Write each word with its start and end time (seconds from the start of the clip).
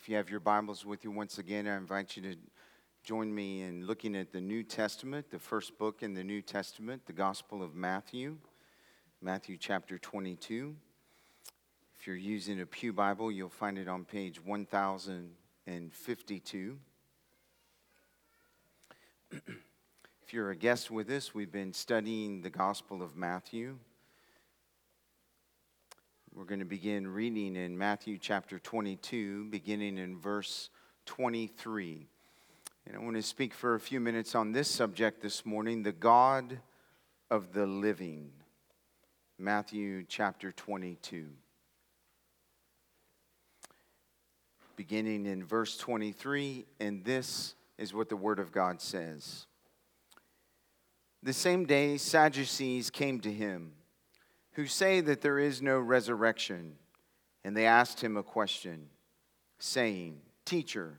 if 0.00 0.08
you 0.08 0.14
have 0.14 0.30
your 0.30 0.38
Bibles 0.38 0.86
with 0.86 1.02
you 1.02 1.10
once 1.10 1.38
again, 1.38 1.66
I 1.66 1.76
invite 1.76 2.16
you 2.16 2.22
to 2.22 2.36
join 3.02 3.34
me 3.34 3.62
in 3.62 3.84
looking 3.84 4.14
at 4.14 4.30
the 4.30 4.40
New 4.40 4.62
Testament, 4.62 5.28
the 5.28 5.40
first 5.40 5.76
book 5.76 6.04
in 6.04 6.14
the 6.14 6.22
New 6.22 6.40
Testament, 6.40 7.02
the 7.06 7.12
Gospel 7.12 7.64
of 7.64 7.74
Matthew, 7.74 8.36
Matthew 9.20 9.56
chapter 9.58 9.98
22. 9.98 10.76
If 11.98 12.06
you're 12.06 12.14
using 12.14 12.60
a 12.60 12.66
Pew 12.66 12.92
Bible, 12.92 13.32
you'll 13.32 13.48
find 13.48 13.76
it 13.76 13.88
on 13.88 14.04
page 14.04 14.40
1052. 14.44 16.78
if 19.32 19.42
you're 20.30 20.50
a 20.50 20.56
guest 20.56 20.92
with 20.92 21.10
us, 21.10 21.34
we've 21.34 21.50
been 21.50 21.72
studying 21.72 22.42
the 22.42 22.50
Gospel 22.50 23.02
of 23.02 23.16
Matthew. 23.16 23.78
We're 26.38 26.44
going 26.44 26.60
to 26.60 26.64
begin 26.64 27.08
reading 27.08 27.56
in 27.56 27.76
Matthew 27.76 28.16
chapter 28.16 28.60
22, 28.60 29.46
beginning 29.46 29.98
in 29.98 30.16
verse 30.16 30.70
23. 31.06 32.06
And 32.86 32.96
I 32.96 33.00
want 33.00 33.16
to 33.16 33.22
speak 33.22 33.52
for 33.52 33.74
a 33.74 33.80
few 33.80 33.98
minutes 33.98 34.36
on 34.36 34.52
this 34.52 34.70
subject 34.70 35.20
this 35.20 35.44
morning 35.44 35.82
the 35.82 35.90
God 35.90 36.60
of 37.28 37.52
the 37.52 37.66
living. 37.66 38.30
Matthew 39.36 40.04
chapter 40.06 40.52
22. 40.52 41.26
Beginning 44.76 45.26
in 45.26 45.42
verse 45.42 45.76
23, 45.76 46.66
and 46.78 47.04
this 47.04 47.56
is 47.78 47.92
what 47.92 48.08
the 48.08 48.16
Word 48.16 48.38
of 48.38 48.52
God 48.52 48.80
says. 48.80 49.48
The 51.20 51.32
same 51.32 51.66
day, 51.66 51.96
Sadducees 51.96 52.90
came 52.90 53.18
to 53.22 53.32
him 53.32 53.72
who 54.58 54.66
say 54.66 55.00
that 55.00 55.20
there 55.20 55.38
is 55.38 55.62
no 55.62 55.78
resurrection. 55.78 56.72
And 57.44 57.56
they 57.56 57.64
asked 57.64 58.02
him 58.02 58.16
a 58.16 58.24
question, 58.24 58.88
saying, 59.60 60.20
Teacher, 60.44 60.98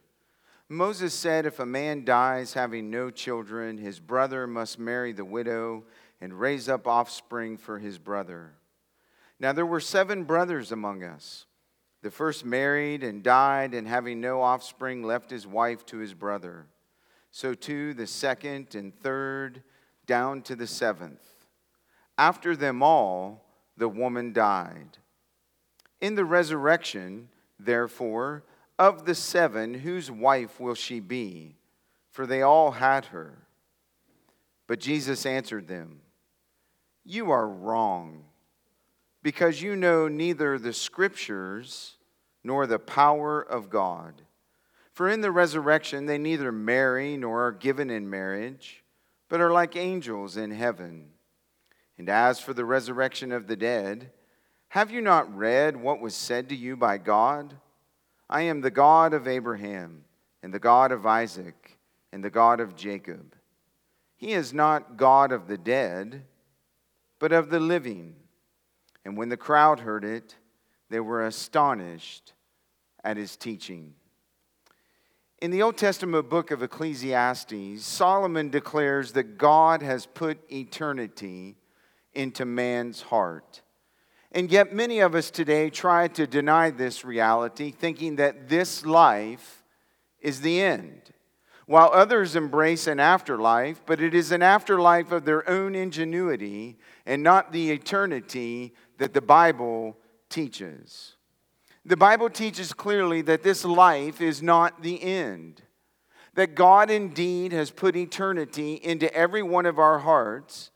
Moses 0.70 1.14
said, 1.14 1.46
If 1.46 1.60
a 1.60 1.66
man 1.66 2.06
dies 2.06 2.54
having 2.54 2.90
no 2.90 3.10
children, 3.10 3.78
his 3.78 4.00
brother 4.00 4.48
must 4.48 4.80
marry 4.80 5.12
the 5.12 5.26
widow 5.26 5.84
and 6.22 6.40
raise 6.40 6.70
up 6.70 6.88
offspring 6.88 7.58
for 7.58 7.80
his 7.80 7.98
brother. 7.98 8.54
Now 9.42 9.52
there 9.52 9.66
were 9.66 9.82
seven 9.82 10.24
brothers 10.24 10.72
among 10.72 11.04
us. 11.04 11.46
The 12.02 12.12
first 12.12 12.46
married 12.46 13.04
and 13.04 13.22
died, 13.22 13.74
and 13.74 13.90
having 13.90 14.22
no 14.22 14.42
offspring, 14.42 15.04
left 15.04 15.30
his 15.30 15.46
wife 15.46 15.86
to 15.88 15.98
his 15.98 16.14
brother. 16.14 16.68
So 17.30 17.54
too 17.54 17.94
the 17.94 18.08
second 18.08 18.74
and 18.74 18.98
third, 18.98 19.64
down 20.06 20.44
to 20.44 20.56
the 20.56 20.66
seventh. 20.66 21.20
After 22.18 22.56
them 22.56 22.82
all, 22.82 23.49
the 23.80 23.90
woman 23.90 24.34
died. 24.34 24.98
In 26.02 26.16
the 26.16 26.26
resurrection, 26.26 27.30
therefore, 27.58 28.44
of 28.78 29.06
the 29.06 29.16
seven, 29.16 29.74
whose 29.74 30.12
wife 30.12 30.60
will 30.60 30.76
she 30.76 31.00
be? 31.00 31.56
For 32.12 32.28
they 32.28 32.42
all 32.42 32.72
had 32.72 33.06
her. 33.06 33.48
But 34.68 34.80
Jesus 34.80 35.26
answered 35.26 35.68
them, 35.68 36.02
You 37.04 37.32
are 37.32 37.48
wrong, 37.48 38.26
because 39.24 39.62
you 39.62 39.76
know 39.76 40.08
neither 40.08 40.60
the 40.60 40.74
scriptures 40.74 41.96
nor 42.44 42.68
the 42.68 42.80
power 42.80 43.42
of 43.42 43.70
God. 43.70 44.22
For 44.92 45.10
in 45.10 45.22
the 45.22 45.32
resurrection 45.32 46.06
they 46.06 46.18
neither 46.18 46.52
marry 46.52 47.16
nor 47.16 47.48
are 47.48 47.52
given 47.54 47.90
in 47.90 48.10
marriage, 48.10 48.84
but 49.30 49.40
are 49.40 49.52
like 49.52 49.76
angels 49.76 50.36
in 50.36 50.52
heaven. 50.52 51.12
And 52.00 52.08
as 52.08 52.40
for 52.40 52.54
the 52.54 52.64
resurrection 52.64 53.34
of 53.34 53.48
the 53.48 53.58
dead, 53.58 54.10
have 54.70 54.90
you 54.90 55.02
not 55.02 55.36
read 55.36 55.76
what 55.76 56.00
was 56.00 56.16
said 56.16 56.48
to 56.50 56.56
you 56.56 56.78
by 56.78 56.98
God? 56.98 57.56
I 58.30 58.44
am 58.44 58.62
the 58.62 58.72
God 58.72 59.14
of 59.14 59.28
Abraham, 59.28 60.06
and 60.42 60.54
the 60.54 60.60
God 60.60 60.94
of 60.94 61.06
Isaac, 61.06 61.78
and 62.14 62.24
the 62.24 62.30
God 62.30 62.62
of 62.62 62.78
Jacob. 62.78 63.36
He 64.16 64.32
is 64.32 64.54
not 64.54 64.96
God 64.96 65.34
of 65.34 65.48
the 65.48 65.58
dead, 65.58 66.24
but 67.20 67.34
of 67.34 67.50
the 67.50 67.60
living. 67.60 68.16
And 69.04 69.18
when 69.18 69.28
the 69.28 69.38
crowd 69.38 69.82
heard 69.82 70.06
it, 70.06 70.38
they 70.90 71.02
were 71.02 71.26
astonished 71.26 72.32
at 73.04 73.18
his 73.18 73.36
teaching. 73.36 73.94
In 75.42 75.52
the 75.52 75.64
Old 75.64 75.78
Testament 75.78 76.30
book 76.30 76.52
of 76.52 76.64
Ecclesiastes, 76.64 77.84
Solomon 77.84 78.50
declares 78.50 79.12
that 79.14 79.38
God 79.38 79.82
has 79.82 80.06
put 80.06 80.40
eternity 80.50 81.58
into 82.20 82.46
man's 82.46 83.02
heart. 83.04 83.62
And 84.32 84.52
yet, 84.52 84.74
many 84.74 85.00
of 85.00 85.16
us 85.16 85.32
today 85.32 85.70
try 85.70 86.08
to 86.10 86.28
deny 86.28 86.70
this 86.70 87.04
reality, 87.04 87.72
thinking 87.72 88.18
that 88.18 88.50
this 88.50 88.86
life 88.86 89.64
is 90.20 90.42
the 90.42 90.62
end, 90.62 91.02
while 91.66 91.90
others 91.94 92.36
embrace 92.36 92.86
an 92.86 93.00
afterlife, 93.00 93.82
but 93.86 94.02
it 94.02 94.14
is 94.14 94.32
an 94.32 94.44
afterlife 94.44 95.12
of 95.12 95.26
their 95.26 95.50
own 95.50 95.74
ingenuity 95.74 96.78
and 97.06 97.24
not 97.24 97.52
the 97.52 97.72
eternity 97.72 98.74
that 98.98 99.14
the 99.14 99.22
Bible 99.22 99.98
teaches. 100.30 101.16
The 101.86 101.98
Bible 101.98 102.30
teaches 102.30 102.74
clearly 102.74 103.22
that 103.24 103.42
this 103.42 103.66
life 103.66 104.22
is 104.22 104.44
not 104.44 104.84
the 104.84 105.02
end, 105.02 105.64
that 106.36 106.54
God 106.54 106.92
indeed 106.92 107.52
has 107.52 107.72
put 107.72 107.96
eternity 107.96 108.74
into 108.74 109.12
every 109.16 109.42
one 109.42 109.66
of 109.66 109.80
our 109.80 110.00
hearts 110.00 110.70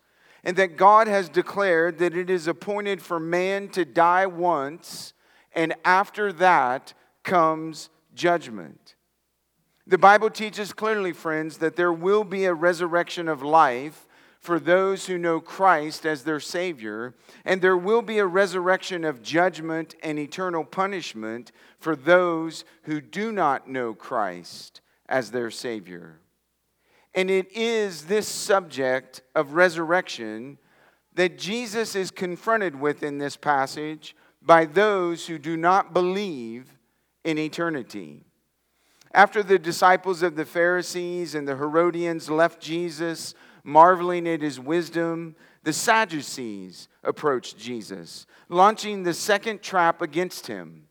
and 0.44 0.58
that 0.58 0.78
God 0.78 1.08
has 1.08 1.30
declared 1.30 1.98
that 2.00 2.16
it 2.16 2.30
is 2.30 2.48
appointed 2.48 3.02
for 3.02 3.20
man 3.20 3.70
to 3.70 3.86
die 3.86 4.26
once, 4.26 5.14
and 5.54 5.74
after 5.86 6.34
that 6.34 6.94
comes 7.24 7.90
judgment. 8.14 8.96
The 9.86 9.98
Bible 9.98 10.30
teaches 10.30 10.74
clearly, 10.74 11.14
friends, 11.14 11.58
that 11.58 11.76
there 11.76 11.94
will 11.94 12.24
be 12.24 12.46
a 12.46 12.54
resurrection 12.54 13.28
of 13.28 13.42
life 13.42 14.08
for 14.40 14.60
those 14.60 15.08
who 15.08 15.18
know 15.18 15.40
Christ 15.40 16.06
as 16.06 16.24
their 16.24 16.40
Savior, 16.40 17.14
and 17.46 17.62
there 17.62 17.78
will 17.78 18.02
be 18.02 18.20
a 18.20 18.26
resurrection 18.26 19.06
of 19.06 19.22
judgment 19.22 19.96
and 20.04 20.20
eternal 20.20 20.66
punishment 20.66 21.54
for 21.80 21.96
those 21.96 22.66
who 22.84 23.00
do 23.00 23.32
not 23.32 23.70
know 23.70 23.94
Christ 23.94 24.82
as 25.08 25.32
their 25.32 25.50
Savior. 25.50 26.20
And 27.16 27.30
it 27.30 27.52
is 27.52 28.06
this 28.06 28.28
subject 28.28 29.22
of 29.36 29.54
resurrection 29.54 30.58
that 31.16 31.38
Jesus 31.38 31.96
is 31.96 32.10
confronted 32.10 32.80
with 32.80 33.04
in 33.04 33.20
this 33.20 33.38
passage 33.38 34.16
by 34.42 34.66
those 34.66 35.28
who 35.28 35.38
do 35.38 35.56
not 35.56 35.94
believe 35.94 36.76
in 37.24 37.38
eternity. 37.38 38.26
After 39.14 39.44
the 39.44 39.60
disciples 39.60 40.24
of 40.24 40.36
the 40.36 40.46
Pharisees 40.46 41.36
and 41.36 41.48
the 41.48 41.56
Herodians 41.56 42.32
left 42.32 42.60
Jesus, 42.60 43.36
marveling 43.64 44.28
at 44.28 44.42
his 44.42 44.60
wisdom, 44.60 45.36
the 45.64 45.72
Sadducees 45.72 46.90
approached 47.04 47.58
Jesus, 47.58 48.26
launching 48.50 49.04
the 49.04 49.14
second 49.14 49.62
trap 49.62 50.02
against 50.02 50.48
him. 50.48 50.88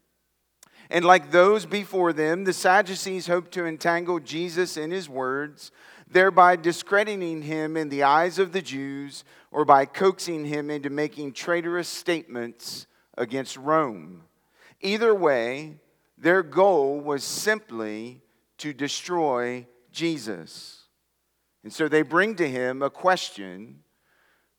And 0.88 1.04
like 1.04 1.30
those 1.30 1.66
before 1.66 2.12
them, 2.12 2.44
the 2.44 2.52
Sadducees 2.52 3.26
hoped 3.26 3.52
to 3.52 3.66
entangle 3.66 4.20
Jesus 4.20 4.76
in 4.76 4.90
his 4.90 5.08
words 5.08 5.72
thereby 6.12 6.56
discrediting 6.56 7.42
him 7.42 7.76
in 7.76 7.88
the 7.88 8.02
eyes 8.02 8.38
of 8.38 8.52
the 8.52 8.62
Jews 8.62 9.24
or 9.50 9.64
by 9.64 9.84
coaxing 9.84 10.44
him 10.44 10.70
into 10.70 10.90
making 10.90 11.32
traitorous 11.32 11.88
statements 11.88 12.86
against 13.16 13.56
Rome. 13.56 14.22
Either 14.80 15.14
way, 15.14 15.76
their 16.18 16.42
goal 16.42 17.00
was 17.00 17.24
simply 17.24 18.22
to 18.58 18.72
destroy 18.72 19.66
Jesus. 19.90 20.84
And 21.62 21.72
so 21.72 21.88
they 21.88 22.02
bring 22.02 22.34
to 22.36 22.48
him 22.48 22.82
a 22.82 22.90
question 22.90 23.80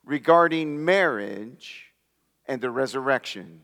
regarding 0.05 0.83
marriage 0.83 1.93
and 2.45 2.61
the 2.61 2.69
resurrection. 2.69 3.61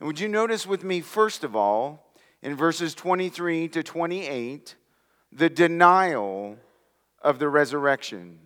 And 0.00 0.06
would 0.06 0.18
you 0.18 0.28
notice 0.28 0.66
with 0.66 0.82
me, 0.82 1.00
first 1.00 1.44
of 1.44 1.54
all, 1.54 2.12
in 2.42 2.56
verses 2.56 2.94
23 2.94 3.68
to 3.68 3.82
28, 3.82 4.74
the 5.32 5.50
denial 5.50 6.58
of 7.20 7.38
the 7.38 7.48
resurrection. 7.48 8.38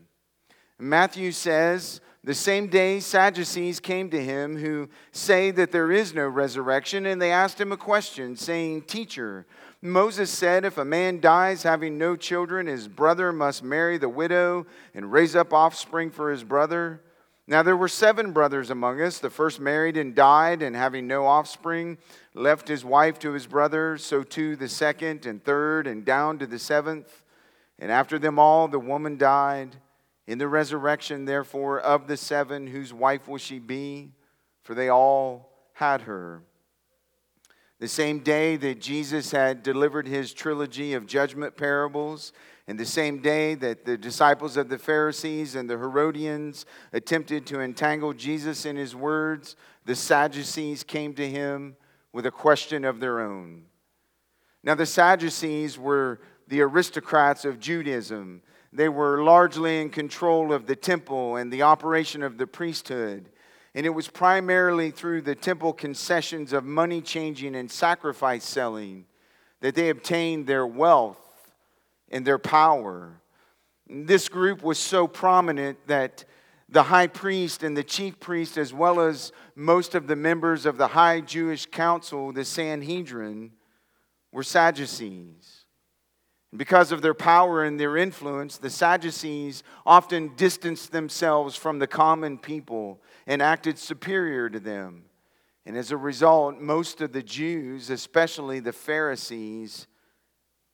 Matthew 0.79 1.33
says, 1.33 2.01
the 2.27 2.35
same 2.35 2.67
day 2.67 2.99
Sadducees 2.99 3.79
came 3.79 4.11
to 4.11 4.21
him 4.21 4.57
who 4.57 4.89
say 5.13 5.53
that 5.53 5.71
there 5.71 5.93
is 5.93 6.13
no 6.13 6.27
resurrection, 6.27 7.07
and 7.07 7.23
they 7.23 7.31
asked 7.31 7.61
him 7.61 7.71
a 7.71 7.77
question, 7.77 8.35
saying, 8.35 8.83
Teacher, 8.83 9.47
Moses 9.81 10.29
said, 10.29 10.65
If 10.65 10.77
a 10.77 10.85
man 10.85 11.21
dies 11.21 11.63
having 11.63 11.97
no 11.99 12.17
children, 12.17 12.67
his 12.67 12.89
brother 12.89 13.33
must 13.33 13.63
marry 13.63 13.97
the 13.97 14.09
widow 14.09 14.67
and 14.93 15.13
raise 15.13 15.37
up 15.37 15.53
offspring 15.53 16.11
for 16.11 16.33
his 16.33 16.43
brother. 16.43 17.01
Now 17.49 17.63
there 17.63 17.77
were 17.77 17.89
seven 17.89 18.33
brothers 18.33 18.71
among 18.71 19.01
us. 19.01 19.19
The 19.19 19.31
first 19.31 19.61
married 19.61 19.97
and 19.97 20.15
died, 20.15 20.63
and 20.63 20.75
having 20.75 21.07
no 21.07 21.27
offspring, 21.27 21.99
left 22.35 22.67
his 22.67 22.85
wife 22.85 23.19
to 23.21 23.33
his 23.33 23.47
brother. 23.47 23.97
So 23.99 24.23
too 24.25 24.57
the 24.57 24.69
second 24.69 25.27
and 25.27 25.43
third, 25.45 25.87
and 25.87 26.05
down 26.05 26.39
to 26.41 26.47
the 26.47 26.59
seventh. 26.59 27.23
And 27.79 27.93
after 27.93 28.19
them 28.19 28.39
all, 28.39 28.67
the 28.69 28.81
woman 28.81 29.17
died. 29.17 29.77
In 30.27 30.39
the 30.39 30.49
resurrection, 30.49 31.25
therefore, 31.25 31.79
of 31.79 32.09
the 32.09 32.17
seven, 32.17 32.67
whose 32.67 32.93
wife 32.93 33.29
will 33.29 33.39
she 33.39 33.61
be? 33.61 34.11
For 34.63 34.75
they 34.75 34.89
all 34.89 35.53
had 35.75 36.03
her. 36.03 36.43
The 37.79 37.87
same 37.87 38.21
day 38.21 38.57
that 38.57 38.81
Jesus 38.81 39.31
had 39.31 39.63
delivered 39.63 40.09
his 40.09 40.33
trilogy 40.33 40.95
of 40.95 41.07
judgment 41.07 41.57
parables, 41.57 42.33
and 42.69 42.79
the 42.79 42.85
same 42.85 43.23
day 43.23 43.55
that 43.55 43.85
the 43.85 43.97
disciples 43.97 44.57
of 44.57 44.69
the 44.69 44.79
Pharisees 44.79 45.55
and 45.55 45.71
the 45.71 45.79
Herodians 45.79 46.67
attempted 46.93 47.47
to 47.47 47.61
entangle 47.61 48.13
Jesus 48.13 48.67
in 48.67 48.77
his 48.77 48.95
words, 48.95 49.55
the 49.85 49.95
Sadducees 49.95 50.83
came 50.83 51.15
to 51.15 51.29
him 51.29 51.77
with 52.13 52.27
a 52.27 52.31
question 52.31 52.85
of 52.85 52.99
their 52.99 53.21
own. 53.21 53.67
Now, 54.65 54.75
the 54.75 54.87
Sadducees 54.87 55.79
were 55.79 56.21
the 56.49 56.61
aristocrats 56.61 57.45
of 57.45 57.61
Judaism. 57.61 58.43
They 58.73 58.89
were 58.89 59.23
largely 59.23 59.81
in 59.81 59.91
control 59.91 60.53
of 60.53 60.67
the 60.67 60.75
temple 60.75 61.37
and 61.37 61.53
the 61.53 61.63
operation 61.63 62.25
of 62.25 62.37
the 62.37 62.49
priesthood. 62.49 63.31
And 63.77 63.87
it 63.87 63.91
was 63.91 64.09
primarily 64.09 64.91
through 64.91 65.23
the 65.23 65.35
temple 65.37 65.73
concessions 65.73 66.53
of 66.53 66.65
money 66.65 67.01
changing 67.01 67.55
and 67.55 67.71
sacrifice 67.71 68.45
selling 68.45 69.05
that 69.61 69.77
they 69.77 69.89
obtained 69.89 70.47
their 70.47 70.67
wealth 70.67 71.26
and 72.11 72.27
their 72.27 72.39
power. 72.39 73.21
This 73.89 74.29
group 74.29 74.63
was 74.63 74.79
so 74.79 75.07
prominent 75.07 75.79
that 75.87 76.25
the 76.69 76.85
high 76.85 77.07
priest 77.07 77.63
and 77.63 77.77
the 77.77 77.85
chief 77.85 78.19
priest, 78.19 78.59
as 78.59 78.73
well 78.73 79.01
as 79.01 79.33
most 79.55 79.95
of 79.95 80.09
the 80.09 80.17
members 80.17 80.67
of 80.67 80.79
the 80.79 80.89
high 80.89 81.21
Jewish 81.21 81.67
council, 81.67 82.33
the 82.33 82.45
Sanhedrin, 82.45 83.53
were 84.33 84.43
Sadducees. 84.43 85.65
Because 86.57 86.91
of 86.91 87.03
their 87.03 87.15
power 87.15 87.65
and 87.65 87.79
their 87.79 87.97
influence, 87.97 88.59
the 88.59 88.71
Sadducees 88.71 89.63
often 89.85 90.35
distanced 90.37 90.91
themselves 90.91 91.55
from 91.55 91.79
the 91.79 91.87
common 91.87 92.39
people 92.39 93.01
and 93.27 93.43
acted 93.43 93.79
superior 93.79 94.49
to 94.49 94.59
them. 94.59 95.05
And 95.65 95.77
as 95.77 95.91
a 95.91 95.97
result, 95.97 96.61
most 96.61 97.01
of 97.01 97.13
the 97.13 97.23
Jews, 97.23 97.91
especially 97.91 98.61
the 98.61 98.73
Pharisees, 98.73 99.87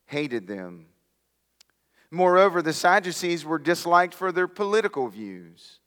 hated 0.07 0.47
them. 0.47 0.87
Moreover, 2.15 2.61
the 2.61 2.75
Sadducees 2.75 3.43
were 3.47 3.59
disliked 3.59 4.13
for 4.13 4.33
their 4.33 4.47
political 4.47 5.09
views. 5.09 5.81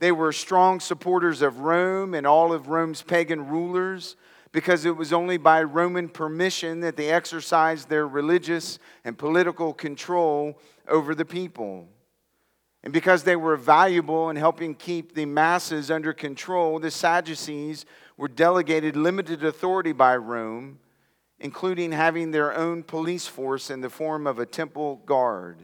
They 0.00 0.12
were 0.12 0.30
strong 0.30 0.80
supporters 0.80 1.40
of 1.40 1.60
Rome 1.60 2.12
and 2.12 2.26
all 2.26 2.52
of 2.52 2.68
Rome's 2.68 3.00
pagan 3.00 3.48
rulers 3.48 4.16
because 4.52 4.84
it 4.84 4.98
was 4.98 5.14
only 5.14 5.38
by 5.38 5.62
Roman 5.62 6.10
permission 6.10 6.80
that 6.80 6.96
they 6.96 7.10
exercised 7.10 7.88
their 7.88 8.06
religious 8.06 8.78
and 9.02 9.16
political 9.16 9.72
control 9.72 10.58
over 10.88 11.14
the 11.14 11.24
people. 11.24 11.88
And 12.84 12.92
because 12.92 13.22
they 13.22 13.36
were 13.36 13.56
valuable 13.56 14.28
in 14.28 14.36
helping 14.36 14.74
keep 14.74 15.14
the 15.14 15.24
masses 15.24 15.90
under 15.90 16.12
control, 16.12 16.80
the 16.80 16.90
Sadducees 16.90 17.86
were 18.18 18.28
delegated 18.28 18.94
limited 18.94 19.42
authority 19.42 19.92
by 19.92 20.16
Rome, 20.16 20.80
including 21.42 21.90
having 21.90 22.30
their 22.30 22.54
own 22.54 22.84
police 22.84 23.26
force 23.26 23.68
in 23.68 23.80
the 23.80 23.90
form 23.90 24.28
of 24.28 24.38
a 24.38 24.46
temple 24.46 25.02
guard. 25.04 25.58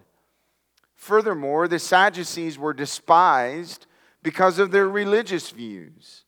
Furthermore, 0.96 1.68
the 1.68 1.78
Sadducees 1.78 2.58
were 2.58 2.74
despised 2.74 3.86
because 4.20 4.58
of 4.58 4.72
their 4.72 4.88
religious 4.88 5.50
views. 5.50 6.24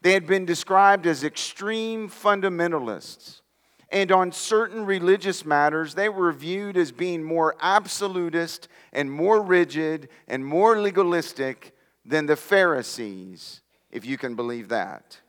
They 0.00 0.14
had 0.14 0.26
been 0.26 0.46
described 0.46 1.06
as 1.06 1.22
extreme 1.22 2.08
fundamentalists. 2.08 3.42
And 3.90 4.10
on 4.10 4.32
certain 4.32 4.86
religious 4.86 5.44
matters, 5.44 5.94
they 5.94 6.08
were 6.08 6.32
viewed 6.32 6.78
as 6.78 6.90
being 6.90 7.22
more 7.22 7.54
absolutist 7.60 8.66
and 8.94 9.12
more 9.12 9.42
rigid 9.42 10.08
and 10.26 10.44
more 10.44 10.80
legalistic 10.80 11.76
than 12.04 12.24
the 12.24 12.36
Pharisees, 12.36 13.60
if 13.90 14.06
you 14.06 14.16
can 14.16 14.34
believe 14.34 14.68
that. 14.68 15.20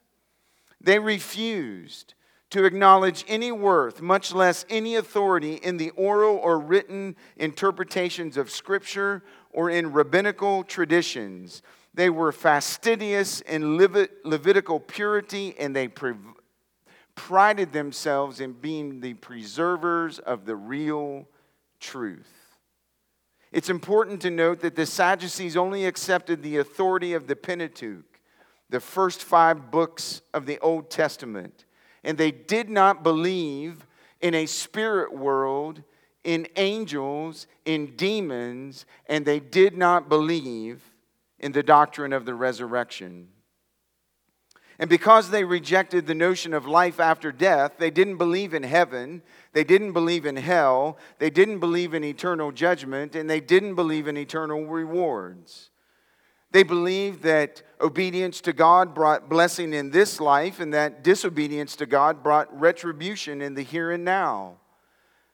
They 0.80 1.00
refused 1.00 2.14
to 2.50 2.64
acknowledge 2.64 3.26
any 3.28 3.52
worth, 3.52 4.02
much 4.02 4.34
less 4.34 4.66
any 4.70 4.96
authority, 4.96 5.56
in 5.56 5.78
the 5.78 5.90
oral 5.92 6.38
or 6.38 6.60
written 6.60 7.16
interpretations 7.36 8.38
of 8.38 8.50
Scripture 8.50 9.24
or 9.52 9.70
in 9.70 9.92
rabbinical 9.92 10.64
traditions. 10.64 11.62
They 11.94 12.10
were 12.10 12.32
fastidious 12.32 13.42
in 13.42 13.78
Levitical 13.78 14.80
purity 14.80 15.56
and 15.60 15.76
they 15.76 15.90
prided 17.16 17.74
themselves 17.74 18.40
in 18.40 18.54
being 18.54 19.02
the 19.02 19.16
preservers 19.16 20.20
of 20.20 20.46
the 20.46 20.56
real 20.56 21.28
truth. 21.80 22.32
It's 23.52 23.70
important 23.70 24.22
to 24.22 24.30
note 24.30 24.60
that 24.62 24.76
the 24.76 24.86
Sadducees 24.86 25.58
only 25.58 25.86
accepted 25.86 26.44
the 26.44 26.58
authority 26.58 27.14
of 27.14 27.28
the 27.28 27.36
Pentateuch, 27.36 28.20
the 28.70 28.80
first 28.80 29.24
five 29.24 29.72
books 29.72 30.22
of 30.34 30.46
the 30.46 30.60
Old 30.60 30.90
Testament, 30.90 31.66
and 32.04 32.18
they 32.18 32.32
did 32.32 32.70
not 32.70 33.04
believe 33.04 33.86
in 34.22 34.34
a 34.34 34.46
spirit 34.46 35.14
world, 35.14 35.84
in 36.24 36.48
angels, 36.56 37.48
in 37.66 37.96
demons, 37.96 38.86
and 39.08 39.26
they 39.26 39.40
did 39.40 39.78
not 39.78 40.10
believe 40.10 40.82
in 41.40 41.52
the 41.52 41.64
doctrine 41.64 42.14
of 42.14 42.26
the 42.26 42.34
resurrection. 42.34 43.30
And 44.80 44.90
because 44.90 45.30
they 45.30 45.44
rejected 45.44 46.06
the 46.06 46.14
notion 46.14 46.54
of 46.54 46.68
life 46.68 47.00
after 47.00 47.32
death, 47.32 47.74
they 47.80 47.90
didn't 47.90 48.18
believe 48.18 48.54
in 48.54 48.64
heaven, 48.64 49.24
they 49.54 49.64
didn't 49.64 49.94
believe 49.94 50.26
in 50.26 50.36
hell, 50.36 50.98
they 51.18 51.32
didn't 51.32 51.60
believe 51.60 51.96
in 51.96 52.04
eternal 52.04 52.52
judgment, 52.52 53.16
and 53.16 53.30
they 53.30 53.40
didn't 53.40 53.76
believe 53.76 54.08
in 54.08 54.18
eternal 54.18 54.66
rewards. 54.68 55.72
They 56.52 56.64
believed 56.64 57.24
that 57.24 57.62
obedience 57.82 58.42
to 58.42 58.54
God 58.54 58.94
brought 58.94 59.30
blessing 59.30 59.74
in 59.74 59.92
this 59.92 60.20
life, 60.20 60.60
and 60.60 60.74
that 60.74 61.04
disobedience 61.04 61.76
to 61.78 61.86
God 61.86 62.24
brought 62.24 62.60
retribution 62.60 63.42
in 63.42 63.54
the 63.54 63.64
here 63.64 63.92
and 63.92 64.06
now. 64.06 64.58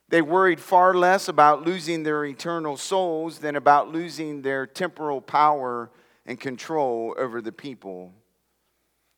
They 0.08 0.22
worried 0.22 0.60
far 0.60 0.94
less 0.94 1.28
about 1.28 1.64
losing 1.64 2.02
their 2.02 2.24
eternal 2.24 2.76
souls 2.76 3.38
than 3.38 3.56
about 3.56 3.90
losing 3.90 4.42
their 4.42 4.66
temporal 4.66 5.20
power 5.20 5.90
and 6.26 6.38
control 6.38 7.14
over 7.18 7.40
the 7.40 7.52
people. 7.52 8.12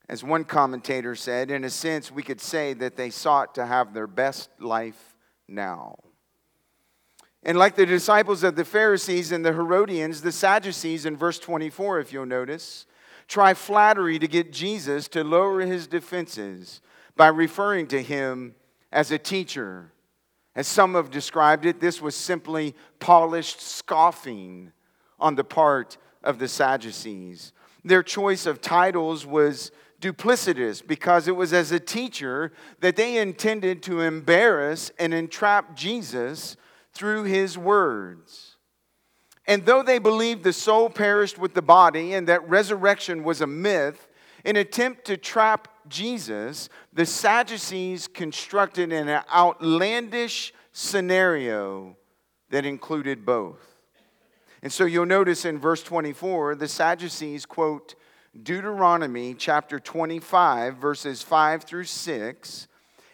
As 0.08 0.22
one 0.22 0.44
commentator 0.44 1.16
said, 1.16 1.50
in 1.50 1.64
a 1.64 1.70
sense, 1.70 2.12
we 2.12 2.22
could 2.22 2.40
say 2.40 2.72
that 2.75 2.96
they 2.96 3.10
sought 3.10 3.56
to 3.56 3.66
have 3.66 3.92
their 3.92 4.06
best 4.06 4.50
life 4.60 5.16
now. 5.49 5.96
And 7.46 7.56
like 7.56 7.76
the 7.76 7.87
disciples 7.87 8.43
of 8.43 8.56
the 8.56 8.64
Pharisees 8.64 9.32
and 9.32 9.43
the 9.43 9.54
Herodians, 9.54 10.20
the 10.20 10.32
Sadducees 10.32 11.06
in 11.06 11.16
verse 11.16 11.38
24, 11.38 12.00
if 12.00 12.12
you'll 12.12 12.26
notice, 12.26 12.84
try 13.28 13.54
flattery 13.54 14.19
to 14.19 14.28
get 14.28 14.52
Jesus 14.52 15.08
to 15.08 15.25
lower 15.25 15.60
his 15.62 15.87
defenses 15.87 16.82
by 17.16 17.28
referring 17.28 17.87
to 17.87 18.02
him 18.02 18.54
as 18.93 19.10
a 19.10 19.19
teacher 19.19 19.93
as 20.56 20.66
some 20.66 20.94
have 20.94 21.10
described 21.10 21.66
it, 21.66 21.80
this 21.80 22.00
was 22.00 22.16
simply 22.16 22.75
polished 22.99 23.61
scoffing 23.61 24.73
on 25.21 25.35
the 25.35 25.44
part 25.44 25.99
of 26.25 26.38
the 26.38 26.49
Sadducees. 26.49 27.52
Their 27.85 28.02
choice 28.02 28.47
of 28.47 28.62
titles 28.62 29.26
was 29.26 29.71
duplicitous 30.00 30.85
because 30.85 31.28
it 31.28 31.37
was 31.37 31.52
as 31.52 31.73
a 31.73 31.78
teacher 31.78 32.52
that 32.80 32.97
they 32.97 33.18
intended 33.18 33.82
to 33.82 34.00
embarrass 34.00 34.90
and 34.99 35.12
entrap 35.12 35.76
Jesus 35.76 36.56
through 36.97 37.25
his 37.25 37.57
words. 37.57 38.57
And 39.47 39.65
though 39.65 39.83
they 39.83 39.99
believed 39.99 40.43
the 40.43 40.53
soul 40.53 40.91
perished 40.91 41.38
with 41.38 41.55
the 41.55 41.62
body 41.62 42.15
and 42.15 42.26
that 42.26 42.49
resurrection 42.49 43.23
was 43.23 43.41
a 43.41 43.47
myth, 43.47 44.09
in 44.45 44.57
attempt 44.57 45.05
to 45.07 45.17
trap 45.17 45.69
Jesus, 45.88 46.69
the 46.93 47.07
Sadducees 47.07 48.09
constructed 48.09 48.93
an 48.93 49.09
outlandish 49.33 50.53
scenario 50.73 51.97
that 52.50 52.65
included 52.65 53.26
both. 53.26 53.76
And 54.62 54.73
so 54.73 54.85
you'll 54.85 55.07
notice 55.07 55.45
in 55.45 55.59
verse 55.59 55.83
24, 55.83 56.57
the 56.57 56.69
Sadducees 56.69 57.45
quote 57.45 57.95
Deuteronomy 58.41 59.35
chapter 59.35 59.81
25, 59.81 60.76
verses 60.76 61.23
5 61.23 61.65
through 61.65 61.85
6, 61.85 62.69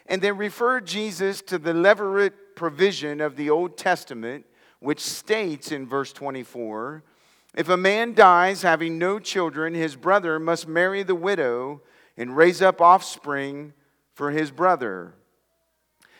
and 0.05 0.21
they 0.21 0.31
refer 0.31 0.81
Jesus 0.81 1.41
to 1.43 1.57
the 1.57 1.73
Levirate 1.73 2.33
provision 2.55 3.21
of 3.21 3.35
the 3.35 3.49
Old 3.49 3.77
Testament, 3.77 4.45
which 4.79 4.99
states 4.99 5.71
in 5.71 5.87
verse 5.87 6.13
24 6.13 7.03
If 7.55 7.69
a 7.69 7.77
man 7.77 8.13
dies 8.13 8.61
having 8.61 8.97
no 8.97 9.19
children, 9.19 9.73
his 9.73 9.95
brother 9.95 10.39
must 10.39 10.67
marry 10.67 11.03
the 11.03 11.15
widow 11.15 11.81
and 12.17 12.37
raise 12.37 12.61
up 12.61 12.81
offspring 12.81 13.73
for 14.13 14.31
his 14.31 14.51
brother. 14.51 15.13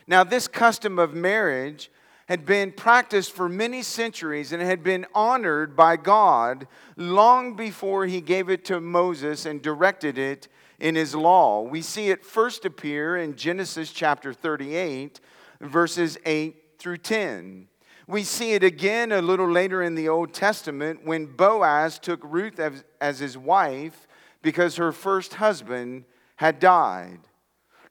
Now, 0.08 0.24
this 0.24 0.48
custom 0.48 1.00
of 1.00 1.14
marriage 1.14 1.90
had 2.28 2.46
been 2.46 2.72
practiced 2.72 3.32
for 3.32 3.50
many 3.50 3.82
centuries 3.82 4.54
and 4.54 4.62
had 4.62 4.84
been 4.84 5.06
honored 5.14 5.76
by 5.76 5.98
God 5.98 6.68
long 6.96 7.56
before 7.56 8.06
he 8.06 8.22
gave 8.22 8.50
it 8.50 8.66
to 8.66 8.80
Moses 8.80 9.46
and 9.46 9.62
directed 9.62 10.18
it 10.18 10.48
in 10.80 10.96
his 10.96 11.14
law. 11.14 11.62
We 11.62 11.82
see 11.82 12.10
it 12.10 12.26
first 12.26 12.66
appear 12.66 13.18
in 13.18 13.36
Genesis 13.36 13.92
chapter 13.92 14.34
38, 14.34 15.20
verses 15.64 16.18
8 16.26 16.56
through 16.80 16.98
10. 16.98 17.68
We 18.08 18.24
see 18.24 18.54
it 18.54 18.64
again 18.64 19.12
a 19.12 19.22
little 19.22 19.50
later 19.50 19.82
in 19.82 19.96
the 19.96 20.10
Old 20.10 20.34
Testament 20.34 21.06
when 21.06 21.26
Boaz 21.26 22.00
took 22.00 22.20
Ruth 22.24 22.60
as, 22.60 22.84
as 23.00 23.20
his 23.20 23.38
wife 23.38 24.08
because 24.42 24.76
her 24.76 24.92
first 24.92 25.36
husband 25.36 26.04
had 26.36 26.60
died. 26.60 27.20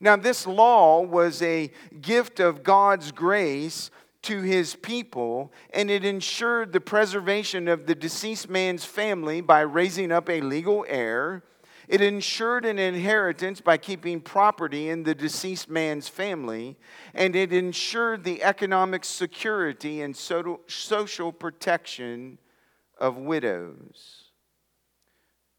Now, 0.00 0.17
this 0.17 0.47
law 0.47 1.00
was 1.00 1.41
a 1.43 1.71
gift 2.00 2.41
of 2.41 2.62
God's 2.62 3.12
grace 3.12 3.91
to 4.23 4.43
his 4.43 4.75
people, 4.76 5.52
and 5.73 5.91
it 5.91 6.05
ensured 6.05 6.73
the 6.73 6.81
preservation 6.81 7.69
of 7.69 7.87
the 7.87 7.95
deceased 7.95 8.49
man's 8.49 8.85
family 8.85 9.41
by 9.41 9.61
raising 9.61 10.12
up 10.12 10.29
a 10.29 10.41
legal 10.41 10.85
heir. 10.88 11.43
It 11.88 12.00
ensured 12.00 12.64
an 12.64 12.78
inheritance 12.78 13.60
by 13.60 13.76
keeping 13.76 14.20
property 14.20 14.88
in 14.88 15.02
the 15.02 15.14
deceased 15.14 15.68
man's 15.68 16.08
family, 16.08 16.76
and 17.14 17.34
it 17.34 17.52
ensured 17.52 18.24
the 18.24 18.42
economic 18.42 19.04
security 19.04 20.02
and 20.02 20.16
social 20.16 21.32
protection 21.32 22.38
of 22.98 23.16
widows. 23.16 24.18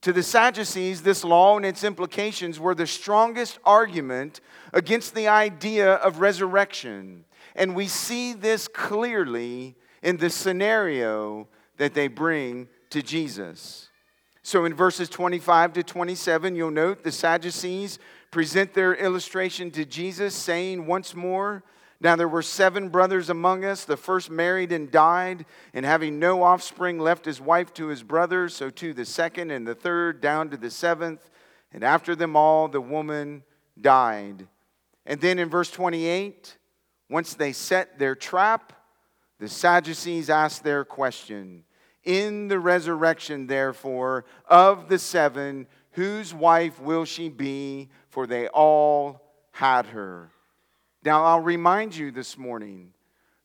To 0.03 0.11
the 0.11 0.23
Sadducees, 0.23 1.01
this 1.01 1.23
law 1.23 1.55
and 1.55 1.65
its 1.65 1.83
implications 1.83 2.59
were 2.59 2.75
the 2.75 2.87
strongest 2.87 3.57
argument 3.63 4.41
against 4.73 5.15
the 5.15 5.29
idea 5.29 5.93
of 5.95 6.19
resurrection. 6.19 7.23
And 7.55 7.73
we 7.73 7.87
see 7.87 8.33
this 8.33 8.67
clearly 8.67 9.75
in 10.01 10.17
the 10.17 10.29
scenario 10.29 11.47
that 11.77 11.93
they 11.93 12.09
bring 12.09 12.67
to 12.89 13.01
Jesus. 13.01 13.89
So 14.43 14.65
in 14.65 14.73
verses 14.73 15.07
25 15.07 15.73
to 15.73 15.83
27, 15.83 16.55
you'll 16.55 16.69
note 16.69 17.03
the 17.03 17.12
Sadducees 17.12 17.97
present 18.29 18.73
their 18.73 18.93
illustration 18.93 19.71
to 19.71 19.85
Jesus, 19.85 20.35
saying 20.35 20.85
once 20.85 21.15
more, 21.15 21.63
now 22.01 22.17
there 22.17 22.27
were 22.27 22.41
seven 22.41 22.89
brothers 22.89 23.29
among 23.29 23.63
us. 23.63 23.85
The 23.85 23.95
first 23.95 24.29
married 24.29 24.73
and 24.73 24.91
died, 24.91 25.45
and 25.73 25.85
having 25.85 26.19
no 26.19 26.43
offspring, 26.43 27.00
left 27.00 27.23
his 27.23 27.39
wife 27.39 27.73
to 27.75 27.88
his 27.88 28.03
brothers. 28.03 28.53
So 28.53 28.69
to 28.71 28.93
the 28.93 29.05
second 29.05 29.51
and 29.51 29.65
the 29.65 29.75
third, 29.75 30.19
down 30.19 30.50
to 30.50 30.57
the 30.57 30.69
seventh. 30.69 31.29
And 31.71 31.81
after 31.81 32.13
them 32.13 32.35
all, 32.35 32.67
the 32.67 32.81
woman 32.81 33.43
died. 33.79 34.50
And 35.05 35.21
then 35.21 35.39
in 35.39 35.50
verse 35.50 35.71
28, 35.71 36.57
once 37.09 37.33
they 37.35 37.53
set 37.53 37.97
their 37.97 38.15
trap, 38.15 38.73
the 39.39 39.47
Sadducees 39.47 40.29
asked 40.29 40.65
their 40.65 40.83
question 40.83 41.63
In 42.03 42.48
the 42.48 42.60
resurrection, 42.60 43.48
therefore, 43.48 44.25
of 44.48 44.89
the 44.89 45.00
seven, 45.00 45.67
whose 45.91 46.33
wife 46.33 46.79
will 46.79 47.05
she 47.05 47.29
be? 47.29 47.89
For 48.10 48.27
they 48.27 48.48
all 48.48 49.22
had 49.51 49.88
her. 49.88 50.29
Now, 51.05 51.24
I'll 51.24 51.39
remind 51.39 51.95
you 51.95 52.12
this 52.12 52.38
morning 52.38 52.93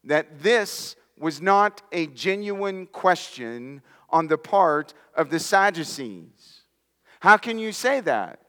that 0.05 0.41
this 0.43 0.97
was 1.19 1.41
not 1.41 1.83
a 1.93 2.07
genuine 2.09 2.87
question 2.87 3.83
on 4.11 4.29
the 4.29 4.39
part 4.39 4.95
of 5.15 5.31
the 5.31 5.41
Sadducees. 5.41 6.63
How 7.21 7.37
can 7.37 7.59
you 7.59 7.73
say 7.73 8.01
that? 8.01 8.41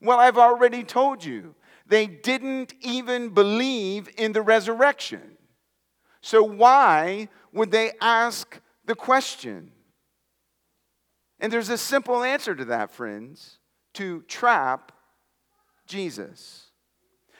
Well, 0.00 0.18
I've 0.18 0.38
already 0.38 0.84
told 0.84 1.24
you. 1.24 1.54
They 1.86 2.06
didn't 2.06 2.74
even 2.80 3.30
believe 3.30 4.08
in 4.16 4.32
the 4.32 4.42
resurrection. 4.42 5.36
So, 6.20 6.42
why 6.42 7.28
would 7.52 7.70
they 7.70 7.92
ask 8.00 8.60
the 8.84 8.94
question? 8.94 9.72
And 11.40 11.52
there's 11.52 11.68
a 11.68 11.78
simple 11.78 12.22
answer 12.22 12.54
to 12.54 12.64
that, 12.66 12.90
friends 12.90 13.58
to 13.94 14.22
trap 14.22 14.92
Jesus. 15.86 16.70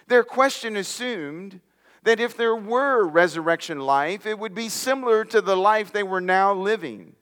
Their 0.09 0.25
question 0.25 0.77
assumed 0.77 1.61
that 2.03 2.21
if 2.21 2.37
there 2.37 2.57
were 2.57 3.07
resurrection 3.07 3.81
life, 3.81 4.27
it 4.27 4.39
would 4.39 4.55
be 4.55 4.69
similar 4.69 5.25
to 5.27 5.41
the 5.41 5.57
life 5.57 5.93
they 5.93 6.03
were 6.03 6.21
now 6.21 6.53
living. 6.53 7.15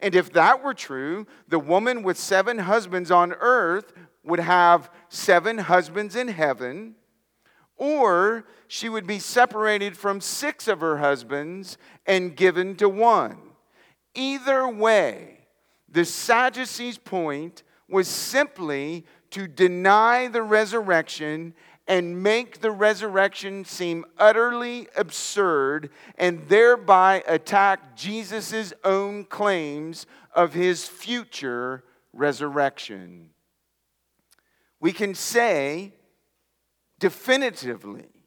And 0.00 0.14
if 0.14 0.32
that 0.34 0.62
were 0.62 0.74
true, 0.74 1.26
the 1.48 1.58
woman 1.58 2.02
with 2.02 2.18
seven 2.18 2.58
husbands 2.58 3.10
on 3.10 3.32
earth 3.32 3.92
would 4.22 4.40
have 4.40 4.90
seven 5.08 5.58
husbands 5.58 6.14
in 6.14 6.28
heaven, 6.28 6.94
or 7.76 8.44
she 8.68 8.88
would 8.88 9.06
be 9.06 9.18
separated 9.18 9.96
from 9.96 10.20
six 10.20 10.68
of 10.68 10.80
her 10.80 10.98
husbands 10.98 11.78
and 12.06 12.36
given 12.36 12.76
to 12.76 12.88
one. 12.88 13.38
Either 14.14 14.68
way, 14.68 15.38
the 15.88 16.04
Sadducees' 16.04 16.98
point 16.98 17.62
was 17.88 18.08
simply 18.08 19.04
to 19.30 19.46
deny 19.46 20.28
the 20.28 20.42
resurrection 20.42 21.54
and 21.86 22.22
make 22.22 22.60
the 22.60 22.70
resurrection 22.70 23.64
seem 23.64 24.04
utterly 24.16 24.86
absurd 24.96 25.90
and 26.16 26.48
thereby 26.48 27.22
attack 27.26 27.96
Jesus' 27.96 28.72
own 28.84 29.24
claims 29.24 30.06
of 30.32 30.54
his 30.54 30.86
future 30.86 31.82
resurrection. 32.12 33.30
We 34.78 34.92
can 34.92 35.14
say 35.14 35.94
definitively 37.00 38.19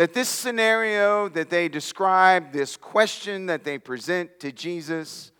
that 0.00 0.14
this 0.14 0.30
scenario 0.30 1.28
that 1.28 1.50
they 1.50 1.68
describe, 1.68 2.52
this 2.52 2.74
question 2.74 3.44
that 3.44 3.64
they 3.64 3.76
present 3.76 4.40
to 4.40 4.50
Jesus, 4.50 5.30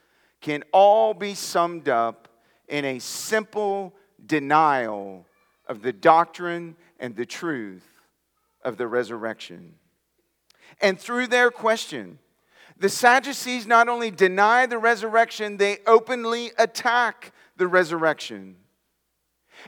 can 0.43 0.63
all 0.71 1.15
be 1.15 1.33
summed 1.33 1.89
up 1.89 2.29
in 2.69 2.85
a 2.85 2.99
simple 2.99 3.95
denial 4.27 5.25
of 5.67 5.81
the 5.81 5.95
doctrine 5.95 6.77
and 6.99 7.17
the 7.17 7.25
truth 7.25 7.89
of 8.63 8.77
the 8.77 8.87
resurrection. 8.87 9.77
And 10.83 11.01
through 11.01 11.29
their 11.29 11.51
question, 11.51 12.19
the 12.77 12.91
Sadducees 12.91 13.67
not 13.67 13.89
only 13.89 14.11
deny 14.11 14.67
the 14.67 14.77
resurrection, 14.77 15.57
they 15.57 15.79
openly 15.87 16.51
attack 16.59 17.33
the 17.57 17.67
resurrection. 17.67 18.57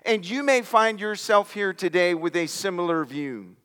And 0.04 0.28
you 0.28 0.42
may 0.42 0.61
find 0.61 1.00
yourself 1.00 1.54
here 1.54 1.72
today 1.72 2.12
with 2.12 2.37
a 2.37 2.46
similar 2.46 3.06
view. 3.06 3.56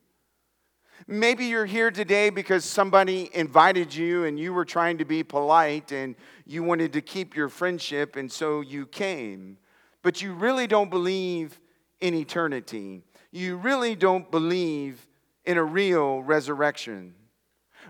Maybe 1.09 1.45
you're 1.45 1.65
here 1.65 1.89
today 1.89 2.29
because 2.29 2.65
somebody 2.65 3.29
invited 3.33 3.95
you 3.95 4.25
and 4.25 4.37
you 4.37 4.51
were 4.51 4.65
trying 4.65 4.97
to 4.97 5.05
be 5.05 5.23
polite 5.23 5.93
and 5.93 6.15
you 6.45 6.63
wanted 6.63 6.91
to 6.93 7.01
keep 7.01 7.33
your 7.33 7.47
friendship, 7.47 8.17
and 8.17 8.29
so 8.29 8.59
you 8.59 8.85
came. 8.85 9.57
But 10.01 10.21
you 10.21 10.33
really 10.33 10.67
don't 10.67 10.89
believe 10.89 11.61
in 12.01 12.13
eternity. 12.13 13.03
You 13.31 13.55
really 13.55 13.95
don't 13.95 14.29
believe 14.29 15.07
in 15.45 15.57
a 15.57 15.63
real 15.63 16.23
resurrection. 16.23 17.15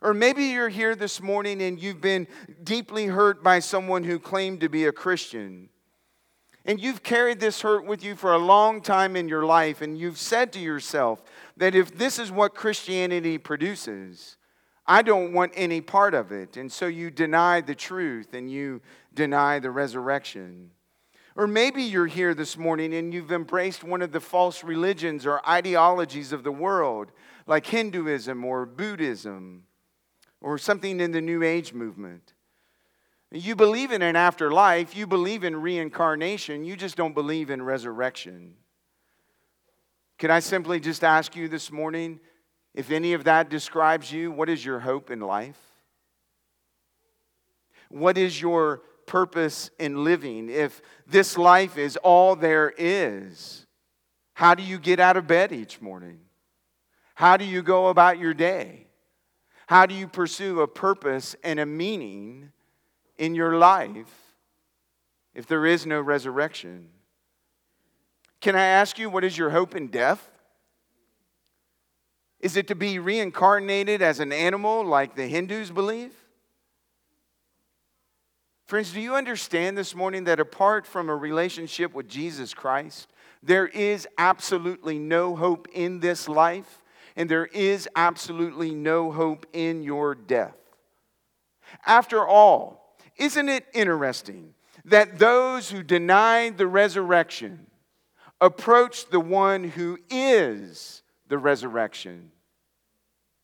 Or 0.04 0.14
maybe 0.14 0.46
you're 0.46 0.70
here 0.70 0.96
this 0.96 1.20
morning 1.20 1.64
and 1.64 1.82
you've 1.82 2.02
been 2.02 2.28
deeply 2.64 3.08
hurt 3.08 3.44
by 3.44 3.60
someone 3.60 4.04
who 4.04 4.20
claimed 4.20 4.62
to 4.62 4.70
be 4.70 4.86
a 4.86 4.92
Christian. 4.92 5.70
And 6.68 6.82
you've 6.82 7.02
carried 7.02 7.40
this 7.40 7.62
hurt 7.62 7.86
with 7.86 8.04
you 8.04 8.14
for 8.14 8.34
a 8.34 8.38
long 8.38 8.82
time 8.82 9.16
in 9.16 9.30
your 9.30 9.46
life, 9.46 9.82
and 9.82 9.98
you've 9.98 10.18
said 10.18 10.52
to 10.52 10.60
yourself 10.60 11.24
that 11.56 11.74
if 11.74 11.98
this 11.98 12.20
is 12.20 12.30
what 12.30 12.54
Christianity 12.54 13.38
produces, 13.38 14.36
I 14.86 15.02
don't 15.02 15.32
want 15.32 15.54
any 15.56 15.80
part 15.80 16.14
of 16.14 16.34
it. 16.34 16.58
And 16.58 16.70
so 16.70 16.88
you 16.88 17.10
deny 17.10 17.62
the 17.62 17.74
truth 17.74 18.34
and 18.34 18.52
you 18.52 18.82
deny 19.14 19.60
the 19.60 19.72
resurrection. 19.72 20.72
Or 21.38 21.48
maybe 21.48 21.84
you're 21.84 22.08
here 22.08 22.34
this 22.34 22.58
morning 22.58 22.94
and 22.94 23.14
you've 23.14 23.32
embraced 23.32 23.84
one 23.84 24.02
of 24.02 24.12
the 24.12 24.20
false 24.20 24.64
religions 24.64 25.26
or 25.26 25.48
ideologies 25.48 26.34
of 26.34 26.44
the 26.44 26.52
world, 26.52 27.12
like 27.46 27.66
Hinduism 27.66 28.44
or 28.44 28.66
Buddhism 28.66 29.64
or 30.42 30.58
something 30.58 31.00
in 31.00 31.12
the 31.12 31.22
New 31.22 31.44
Age 31.44 31.74
movement. 31.74 32.34
You 33.32 33.56
believe 33.56 33.92
in 33.92 34.02
an 34.02 34.16
afterlife, 34.16 34.96
you 34.96 35.06
believe 35.06 35.44
in 35.44 35.62
reincarnation, 35.62 36.64
you 36.64 36.78
just 36.78 36.96
don't 36.96 37.14
believe 37.14 37.50
in 37.50 37.62
resurrection. 37.62 38.56
Can 40.18 40.32
I 40.32 40.40
simply 40.40 40.80
just 40.80 41.04
ask 41.04 41.36
you 41.36 41.48
this 41.48 41.72
morning 41.72 42.20
if 42.74 42.92
any 42.92 43.14
of 43.14 43.24
that 43.26 43.50
describes 43.50 44.12
you, 44.12 44.32
what 44.32 44.50
is 44.50 44.64
your 44.64 44.80
hope 44.80 45.12
in 45.12 45.20
life? 45.20 45.60
What 47.90 48.18
is 48.18 48.40
your 48.40 48.84
purpose 49.08 49.72
in 49.80 50.04
living? 50.04 50.50
If 50.50 50.82
this 51.08 51.38
life 51.38 51.78
is 51.78 51.98
all 51.98 52.36
there 52.36 52.74
is, 52.78 53.66
how 54.34 54.54
do 54.54 54.64
you 54.64 54.78
get 54.78 55.00
out 55.00 55.18
of 55.18 55.26
bed 55.26 55.52
each 55.52 55.82
morning? 55.82 56.20
How 57.16 57.36
do 57.36 57.46
you 57.46 57.64
go 57.64 57.88
about 57.88 58.20
your 58.20 58.36
day? 58.36 58.88
How 59.66 59.86
do 59.86 59.96
you 59.96 60.08
pursue 60.08 60.62
a 60.62 60.68
purpose 60.68 61.36
and 61.44 61.60
a 61.60 61.66
meaning 61.66 62.52
in 63.18 63.36
your 63.36 63.58
life 63.58 64.36
if 65.34 65.48
there 65.48 65.66
is 65.66 65.86
no 65.86 66.02
resurrection? 66.02 66.90
Can 68.42 68.56
I 68.56 68.66
ask 68.66 69.00
you, 69.00 69.10
what 69.10 69.24
is 69.24 69.38
your 69.38 69.50
hope 69.50 69.76
in 69.76 69.88
death? 69.88 70.30
Is 72.40 72.56
it 72.56 72.68
to 72.68 72.76
be 72.76 73.00
reincarnated 73.00 74.02
as 74.02 74.20
an 74.20 74.32
animal 74.32 74.86
like 74.86 75.16
the 75.16 75.28
Hindus 75.28 75.72
believe? 75.72 76.14
Friends, 78.68 78.92
do 78.92 79.00
you 79.00 79.16
understand 79.16 79.78
this 79.78 79.96
morning 79.96 80.26
that 80.26 80.40
apart 80.40 80.86
from 80.86 81.10
a 81.10 81.16
relationship 81.16 81.94
with 81.94 82.08
Jesus 82.08 82.54
Christ, 82.54 83.08
there 83.42 83.68
is 83.68 84.08
absolutely 84.18 85.00
no 85.00 85.36
hope 85.36 85.68
in 85.74 86.00
this 86.00 86.28
life, 86.28 86.82
and 87.16 87.30
there 87.30 87.46
is 87.46 87.88
absolutely 87.96 88.76
no 88.76 89.12
hope 89.12 89.46
in 89.54 89.84
your 89.84 90.14
death? 90.14 90.58
After 91.86 92.28
all, 92.28 92.87
isn't 93.18 93.50
it 93.50 93.66
interesting 93.74 94.54
that 94.86 95.20
those 95.20 95.70
who 95.70 95.84
denied 95.84 96.58
the 96.58 96.68
resurrection 96.68 97.68
approached 98.40 99.12
the 99.12 99.20
one 99.20 99.64
who 99.64 99.98
is 100.10 101.02
the 101.28 101.38
resurrection 101.38 102.32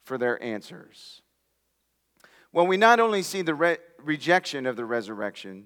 for 0.04 0.18
their 0.18 0.42
answers. 0.42 1.22
Well, 2.52 2.68
we 2.68 2.78
not 2.78 3.00
only 3.00 3.24
see 3.24 3.42
the 3.42 3.56
re- 3.56 3.78
rejection 4.04 4.66
of 4.66 4.76
the 4.76 4.86
resurrection, 4.86 5.66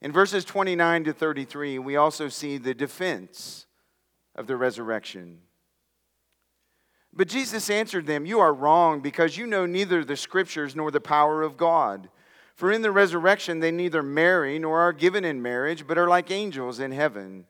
in 0.00 0.12
verses 0.12 0.44
29 0.44 1.04
to 1.04 1.12
33, 1.12 1.78
we 1.78 1.96
also 1.96 2.28
see 2.28 2.58
the 2.58 2.74
defense 2.74 3.66
of 4.34 4.46
the 4.46 4.56
resurrection. 4.56 5.38
But 7.12 7.28
Jesus 7.28 7.68
answered 7.68 8.06
them, 8.06 8.26
You 8.26 8.40
are 8.40 8.54
wrong 8.54 9.00
because 9.00 9.36
you 9.36 9.46
know 9.46 9.66
neither 9.66 10.04
the 10.04 10.16
scriptures 10.16 10.74
nor 10.74 10.90
the 10.90 11.00
power 11.00 11.42
of 11.42 11.56
God. 11.56 12.08
For 12.54 12.70
in 12.70 12.82
the 12.82 12.90
resurrection 12.90 13.60
they 13.60 13.70
neither 13.70 14.02
marry 14.02 14.58
nor 14.58 14.80
are 14.80 14.92
given 14.92 15.24
in 15.24 15.42
marriage, 15.42 15.86
but 15.86 15.98
are 15.98 16.08
like 16.08 16.30
angels 16.30 16.80
in 16.80 16.92
heaven. 16.92 17.46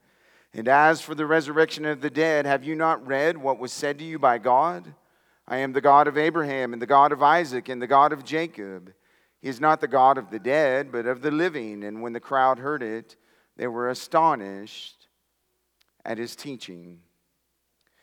And 0.55 0.69
as 0.69 1.01
for 1.01 1.15
the 1.15 1.27
resurrection 1.27 1.85
of 1.85 2.01
the 2.01 2.11
dead, 2.11 2.47
have 2.47 2.65
you 2.65 2.75
not 2.75 3.07
read 3.07 3.39
what 3.39 3.59
was 3.59 3.73
said 3.73 3.99
to 3.99 4.05
you 4.05 4.19
by 4.19 4.39
God? 4.39 4.95
I 5.49 5.59
am 5.59 5.73
the 5.73 5.81
God 5.81 6.07
of 6.09 6.19
Abraham 6.19 6.73
and 6.73 6.81
the 6.81 6.87
God 6.87 7.11
of 7.13 7.23
Isaac 7.23 7.69
and 7.69 7.81
the 7.81 7.87
God 7.87 8.13
of 8.13 8.25
Jacob. 8.25 8.93
He 9.41 9.49
is 9.49 9.61
not 9.61 9.81
the 9.81 9.89
God 9.89 10.19
of 10.19 10.31
the 10.31 10.39
dead, 10.39 10.93
but 10.93 11.07
of 11.07 11.23
the 11.23 11.31
living. 11.31 11.83
And 11.85 12.01
when 12.03 12.13
the 12.13 12.21
crowd 12.21 12.59
heard 12.59 12.83
it, 12.83 13.17
they 13.57 13.67
were 13.67 13.89
astonished 13.89 15.09
at 16.05 16.19
his 16.19 16.37
teaching. 16.37 17.01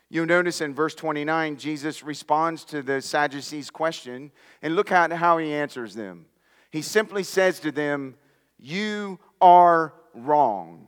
You'll 0.08 0.26
notice 0.26 0.60
in 0.60 0.74
verse 0.74 0.94
29, 0.94 1.56
Jesus 1.56 2.02
responds 2.02 2.64
to 2.64 2.82
the 2.82 3.00
Sadducees' 3.00 3.70
question, 3.70 4.32
and 4.60 4.74
look 4.74 4.90
at 4.90 5.12
how 5.12 5.38
he 5.38 5.52
answers 5.52 5.94
them. 5.94 6.26
He 6.70 6.82
simply 6.82 7.22
says 7.22 7.60
to 7.60 7.72
them, 7.72 8.14
You 8.58 9.18
are 9.40 9.94
wrong. 10.14 10.86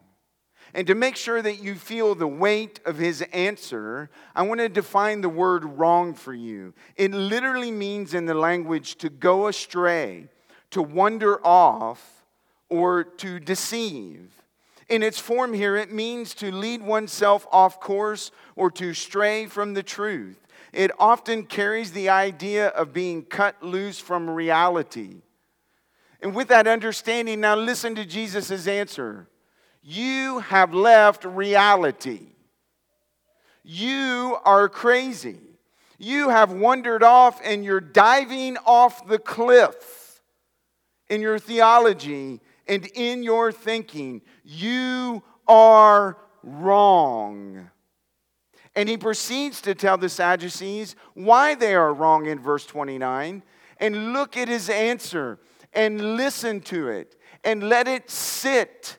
And 0.74 0.86
to 0.86 0.94
make 0.94 1.16
sure 1.16 1.42
that 1.42 1.62
you 1.62 1.74
feel 1.74 2.14
the 2.14 2.26
weight 2.26 2.80
of 2.86 2.96
his 2.96 3.20
answer, 3.32 4.08
I 4.34 4.42
want 4.42 4.60
to 4.60 4.70
define 4.70 5.20
the 5.20 5.28
word 5.28 5.64
wrong 5.64 6.14
for 6.14 6.32
you. 6.32 6.72
It 6.96 7.12
literally 7.12 7.70
means 7.70 8.14
in 8.14 8.24
the 8.24 8.34
language 8.34 8.96
to 8.96 9.10
go 9.10 9.48
astray, 9.48 10.28
to 10.70 10.82
wander 10.82 11.44
off, 11.46 12.24
or 12.70 13.04
to 13.04 13.38
deceive. 13.38 14.30
In 14.88 15.02
its 15.02 15.18
form 15.18 15.52
here, 15.52 15.76
it 15.76 15.92
means 15.92 16.34
to 16.34 16.50
lead 16.50 16.80
oneself 16.80 17.46
off 17.52 17.78
course 17.78 18.30
or 18.56 18.70
to 18.72 18.94
stray 18.94 19.46
from 19.46 19.74
the 19.74 19.82
truth. 19.82 20.38
It 20.72 20.90
often 20.98 21.44
carries 21.44 21.92
the 21.92 22.08
idea 22.08 22.68
of 22.68 22.94
being 22.94 23.24
cut 23.24 23.62
loose 23.62 23.98
from 23.98 24.30
reality. 24.30 25.20
And 26.22 26.34
with 26.34 26.48
that 26.48 26.68
understanding, 26.68 27.40
now 27.40 27.56
listen 27.56 27.96
to 27.96 28.04
Jesus' 28.04 28.68
answer. 28.68 29.28
You 29.82 30.38
have 30.38 30.72
left 30.72 31.24
reality. 31.24 32.28
You 33.64 34.38
are 34.44 34.68
crazy. 34.68 35.40
You 35.98 36.28
have 36.28 36.52
wandered 36.52 37.02
off 37.02 37.40
and 37.44 37.64
you're 37.64 37.80
diving 37.80 38.56
off 38.58 39.06
the 39.08 39.18
cliff 39.18 40.22
in 41.08 41.20
your 41.20 41.40
theology 41.40 42.40
and 42.68 42.86
in 42.94 43.24
your 43.24 43.50
thinking. 43.50 44.22
You 44.44 45.24
are 45.48 46.16
wrong. 46.44 47.68
And 48.76 48.88
he 48.88 48.96
proceeds 48.96 49.60
to 49.62 49.74
tell 49.74 49.98
the 49.98 50.08
Sadducees 50.08 50.94
why 51.14 51.56
they 51.56 51.74
are 51.74 51.92
wrong 51.92 52.26
in 52.26 52.38
verse 52.38 52.64
29. 52.64 53.42
And 53.78 54.12
look 54.12 54.36
at 54.36 54.48
his 54.48 54.70
answer 54.70 55.38
and 55.72 56.16
listen 56.16 56.60
to 56.60 56.88
it 56.88 57.16
and 57.44 57.68
let 57.68 57.88
it 57.88 58.10
sit 58.10 58.98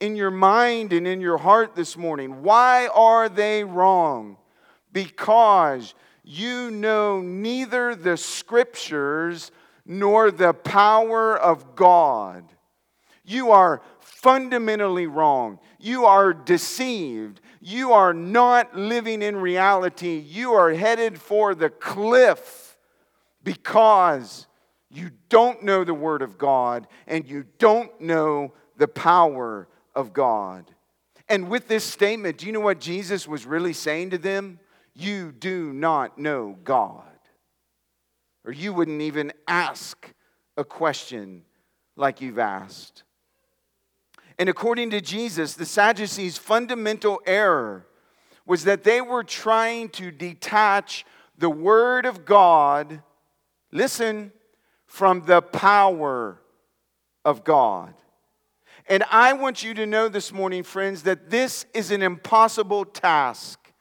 in 0.00 0.16
your 0.16 0.30
mind 0.30 0.92
and 0.92 1.06
in 1.06 1.20
your 1.20 1.38
heart 1.38 1.74
this 1.74 1.96
morning. 1.96 2.42
Why 2.42 2.88
are 2.88 3.28
they 3.28 3.64
wrong? 3.64 4.36
Because 4.92 5.94
you 6.22 6.70
know 6.70 7.20
neither 7.20 7.94
the 7.94 8.16
scriptures 8.16 9.50
nor 9.84 10.30
the 10.30 10.52
power 10.52 11.36
of 11.36 11.74
God. 11.74 12.44
You 13.24 13.50
are 13.50 13.82
fundamentally 14.00 15.06
wrong. 15.06 15.58
You 15.78 16.06
are 16.06 16.32
deceived. 16.32 17.40
You 17.60 17.92
are 17.92 18.14
not 18.14 18.76
living 18.76 19.22
in 19.22 19.36
reality. 19.36 20.18
You 20.18 20.52
are 20.52 20.72
headed 20.72 21.20
for 21.20 21.54
the 21.54 21.70
cliff 21.70 22.76
because 23.42 24.47
you 24.90 25.10
don't 25.28 25.62
know 25.62 25.84
the 25.84 25.94
Word 25.94 26.22
of 26.22 26.38
God 26.38 26.86
and 27.06 27.26
you 27.26 27.44
don't 27.58 28.00
know 28.00 28.52
the 28.76 28.88
power 28.88 29.68
of 29.94 30.12
God. 30.12 30.70
And 31.28 31.48
with 31.48 31.68
this 31.68 31.84
statement, 31.84 32.38
do 32.38 32.46
you 32.46 32.52
know 32.52 32.60
what 32.60 32.80
Jesus 32.80 33.28
was 33.28 33.44
really 33.44 33.74
saying 33.74 34.10
to 34.10 34.18
them? 34.18 34.58
You 34.94 35.32
do 35.32 35.72
not 35.72 36.18
know 36.18 36.56
God. 36.64 37.04
Or 38.44 38.52
you 38.52 38.72
wouldn't 38.72 39.02
even 39.02 39.32
ask 39.46 40.12
a 40.56 40.64
question 40.64 41.42
like 41.96 42.20
you've 42.20 42.38
asked. 42.38 43.02
And 44.38 44.48
according 44.48 44.90
to 44.90 45.00
Jesus, 45.00 45.54
the 45.54 45.66
Sadducees' 45.66 46.38
fundamental 46.38 47.20
error 47.26 47.86
was 48.46 48.64
that 48.64 48.84
they 48.84 49.00
were 49.02 49.24
trying 49.24 49.90
to 49.90 50.10
detach 50.10 51.04
the 51.36 51.50
Word 51.50 52.06
of 52.06 52.24
God, 52.24 53.02
listen, 53.70 54.32
from 54.88 55.24
the 55.26 55.40
power 55.40 56.40
of 57.24 57.44
God. 57.44 57.94
And 58.88 59.04
I 59.10 59.34
want 59.34 59.62
you 59.62 59.74
to 59.74 59.86
know 59.86 60.08
this 60.08 60.32
morning, 60.32 60.62
friends, 60.62 61.02
that 61.02 61.30
this 61.30 61.66
is 61.74 61.90
an 61.90 62.02
impossible 62.02 62.86
task. 62.86 63.72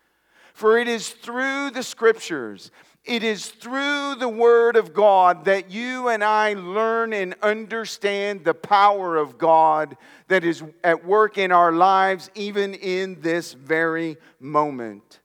For 0.53 0.77
it 0.77 0.87
is 0.87 1.09
through 1.09 1.71
the 1.71 1.83
scriptures, 1.83 2.71
it 3.05 3.23
is 3.23 3.45
through 3.47 4.15
the 4.15 4.27
Word 4.27 4.75
of 4.75 4.93
God 4.93 5.45
that 5.45 5.71
you 5.71 6.09
and 6.09 6.21
I 6.21 6.55
learn 6.55 7.13
and 7.13 7.35
understand 7.41 8.43
the 8.43 8.53
power 8.53 9.15
of 9.15 9.37
God 9.37 9.95
that 10.27 10.43
is 10.43 10.61
at 10.83 11.05
work 11.05 11.37
in 11.37 11.53
our 11.53 11.71
lives, 11.71 12.29
even 12.35 12.73
in 12.73 13.21
this 13.21 13.53
very 13.53 14.17
moment. 14.41 15.21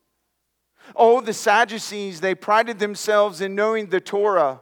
Oh, 0.94 1.20
the 1.20 1.32
Sadducees, 1.32 2.20
they 2.20 2.36
prided 2.36 2.78
themselves 2.78 3.40
in 3.40 3.56
knowing 3.56 3.86
the 3.86 4.00
Torah. 4.00 4.60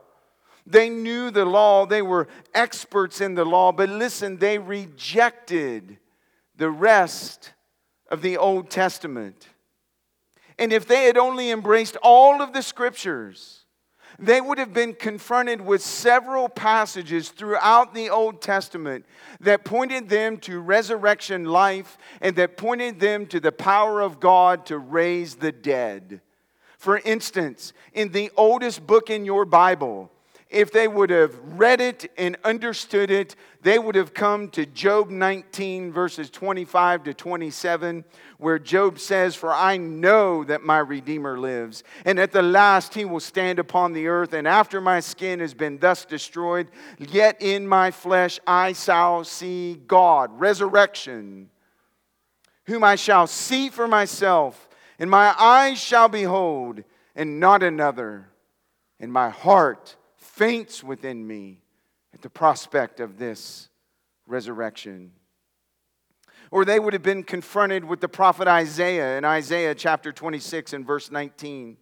They 0.66 0.88
knew 0.88 1.30
the 1.30 1.44
law, 1.44 1.86
they 1.86 2.02
were 2.02 2.28
experts 2.54 3.20
in 3.20 3.34
the 3.34 3.44
law, 3.44 3.72
but 3.72 3.88
listen, 3.88 4.36
they 4.36 4.58
rejected 4.58 5.98
the 6.56 6.70
rest 6.70 7.52
of 8.10 8.22
the 8.22 8.36
Old 8.36 8.70
Testament. 8.70 9.48
And 10.58 10.72
if 10.72 10.86
they 10.86 11.04
had 11.04 11.16
only 11.16 11.50
embraced 11.50 11.96
all 12.02 12.42
of 12.42 12.52
the 12.52 12.62
scriptures, 12.62 13.64
they 14.18 14.40
would 14.40 14.58
have 14.58 14.74
been 14.74 14.92
confronted 14.92 15.62
with 15.62 15.80
several 15.80 16.50
passages 16.50 17.30
throughout 17.30 17.94
the 17.94 18.10
Old 18.10 18.42
Testament 18.42 19.06
that 19.40 19.64
pointed 19.64 20.10
them 20.10 20.36
to 20.38 20.60
resurrection 20.60 21.46
life 21.46 21.96
and 22.20 22.36
that 22.36 22.58
pointed 22.58 23.00
them 23.00 23.24
to 23.28 23.40
the 23.40 23.52
power 23.52 24.02
of 24.02 24.20
God 24.20 24.66
to 24.66 24.76
raise 24.76 25.36
the 25.36 25.52
dead. 25.52 26.20
For 26.76 26.98
instance, 26.98 27.72
in 27.94 28.12
the 28.12 28.30
oldest 28.36 28.86
book 28.86 29.08
in 29.08 29.24
your 29.24 29.46
Bible, 29.46 30.10
if 30.50 30.72
they 30.72 30.88
would 30.88 31.10
have 31.10 31.38
read 31.44 31.80
it 31.80 32.10
and 32.18 32.36
understood 32.42 33.08
it, 33.10 33.36
they 33.62 33.78
would 33.78 33.94
have 33.94 34.12
come 34.12 34.48
to 34.50 34.66
Job 34.66 35.08
19, 35.08 35.92
verses 35.92 36.28
25 36.28 37.04
to 37.04 37.14
27, 37.14 38.04
where 38.38 38.58
Job 38.58 38.98
says, 38.98 39.36
For 39.36 39.52
I 39.52 39.76
know 39.76 40.42
that 40.42 40.62
my 40.62 40.78
Redeemer 40.78 41.38
lives, 41.38 41.84
and 42.04 42.18
at 42.18 42.32
the 42.32 42.42
last 42.42 42.94
he 42.94 43.04
will 43.04 43.20
stand 43.20 43.60
upon 43.60 43.92
the 43.92 44.08
earth, 44.08 44.32
and 44.32 44.48
after 44.48 44.80
my 44.80 44.98
skin 44.98 45.38
has 45.38 45.54
been 45.54 45.78
thus 45.78 46.04
destroyed, 46.04 46.68
yet 46.98 47.40
in 47.40 47.66
my 47.66 47.92
flesh 47.92 48.40
I 48.44 48.72
shall 48.72 49.22
see 49.22 49.80
God, 49.86 50.38
resurrection, 50.40 51.48
whom 52.64 52.82
I 52.82 52.96
shall 52.96 53.28
see 53.28 53.68
for 53.68 53.86
myself, 53.86 54.68
and 54.98 55.08
my 55.08 55.32
eyes 55.38 55.78
shall 55.78 56.08
behold, 56.08 56.82
and 57.14 57.38
not 57.38 57.62
another, 57.62 58.30
and 58.98 59.12
my 59.12 59.30
heart 59.30 59.96
faints 60.40 60.82
within 60.82 61.26
me 61.26 61.60
at 62.14 62.22
the 62.22 62.30
prospect 62.30 62.98
of 62.98 63.18
this 63.18 63.68
resurrection. 64.26 65.12
Or 66.50 66.64
they 66.64 66.80
would 66.80 66.94
have 66.94 67.02
been 67.02 67.24
confronted 67.24 67.84
with 67.84 68.00
the 68.00 68.08
prophet 68.08 68.48
Isaiah 68.48 69.18
in 69.18 69.26
Isaiah 69.26 69.74
chapter 69.74 70.12
26 70.12 70.72
and 70.72 70.86
verse 70.86 71.10
19, 71.10 71.76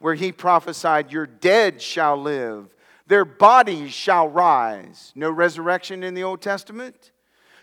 where 0.00 0.12
he 0.12 0.32
prophesied, 0.32 1.12
Your 1.12 1.26
dead 1.26 1.80
shall 1.80 2.18
live, 2.18 2.74
their 3.06 3.24
bodies 3.24 3.94
shall 3.94 4.28
rise. 4.28 5.10
No 5.14 5.30
resurrection 5.30 6.02
in 6.02 6.12
the 6.12 6.24
Old 6.24 6.42
Testament? 6.42 7.10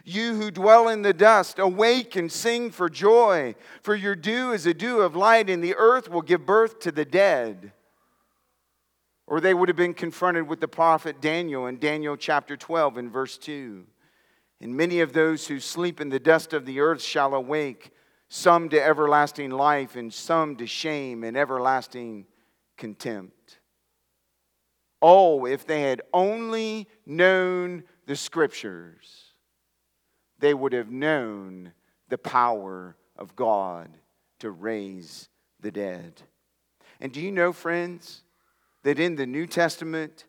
You 0.03 0.33
who 0.33 0.49
dwell 0.49 0.87
in 0.87 1.03
the 1.03 1.13
dust, 1.13 1.59
awake 1.59 2.15
and 2.15 2.31
sing 2.31 2.71
for 2.71 2.89
joy, 2.89 3.53
for 3.83 3.93
your 3.93 4.15
dew 4.15 4.53
is 4.53 4.65
a 4.65 4.73
dew 4.73 5.01
of 5.01 5.15
light, 5.15 5.51
and 5.51 5.63
the 5.63 5.75
earth 5.75 6.09
will 6.09 6.23
give 6.23 6.47
birth 6.47 6.79
to 6.79 6.91
the 6.91 7.05
dead. 7.05 7.73
Or 9.31 9.39
they 9.39 9.53
would 9.53 9.69
have 9.69 9.77
been 9.77 9.93
confronted 9.93 10.49
with 10.49 10.59
the 10.59 10.67
prophet 10.67 11.21
Daniel 11.21 11.67
in 11.67 11.79
Daniel 11.79 12.17
chapter 12.17 12.57
12 12.57 12.97
and 12.97 13.09
verse 13.09 13.37
2. 13.37 13.85
And 14.59 14.75
many 14.75 14.99
of 14.99 15.13
those 15.13 15.47
who 15.47 15.61
sleep 15.61 16.01
in 16.01 16.09
the 16.09 16.19
dust 16.19 16.51
of 16.51 16.65
the 16.65 16.81
earth 16.81 17.01
shall 17.01 17.33
awake, 17.33 17.91
some 18.27 18.67
to 18.67 18.83
everlasting 18.83 19.51
life, 19.51 19.95
and 19.95 20.13
some 20.13 20.57
to 20.57 20.67
shame 20.67 21.23
and 21.23 21.37
everlasting 21.37 22.25
contempt. 22.75 23.59
Oh, 25.01 25.45
if 25.45 25.65
they 25.65 25.83
had 25.83 26.01
only 26.13 26.89
known 27.05 27.85
the 28.07 28.17
scriptures, 28.17 29.31
they 30.39 30.53
would 30.53 30.73
have 30.73 30.91
known 30.91 31.71
the 32.09 32.17
power 32.17 32.97
of 33.15 33.37
God 33.37 33.95
to 34.39 34.51
raise 34.51 35.29
the 35.61 35.71
dead. 35.71 36.21
And 36.99 37.13
do 37.13 37.21
you 37.21 37.31
know, 37.31 37.53
friends, 37.53 38.23
that 38.83 38.99
in 38.99 39.15
the 39.15 39.25
New 39.25 39.47
Testament, 39.47 40.25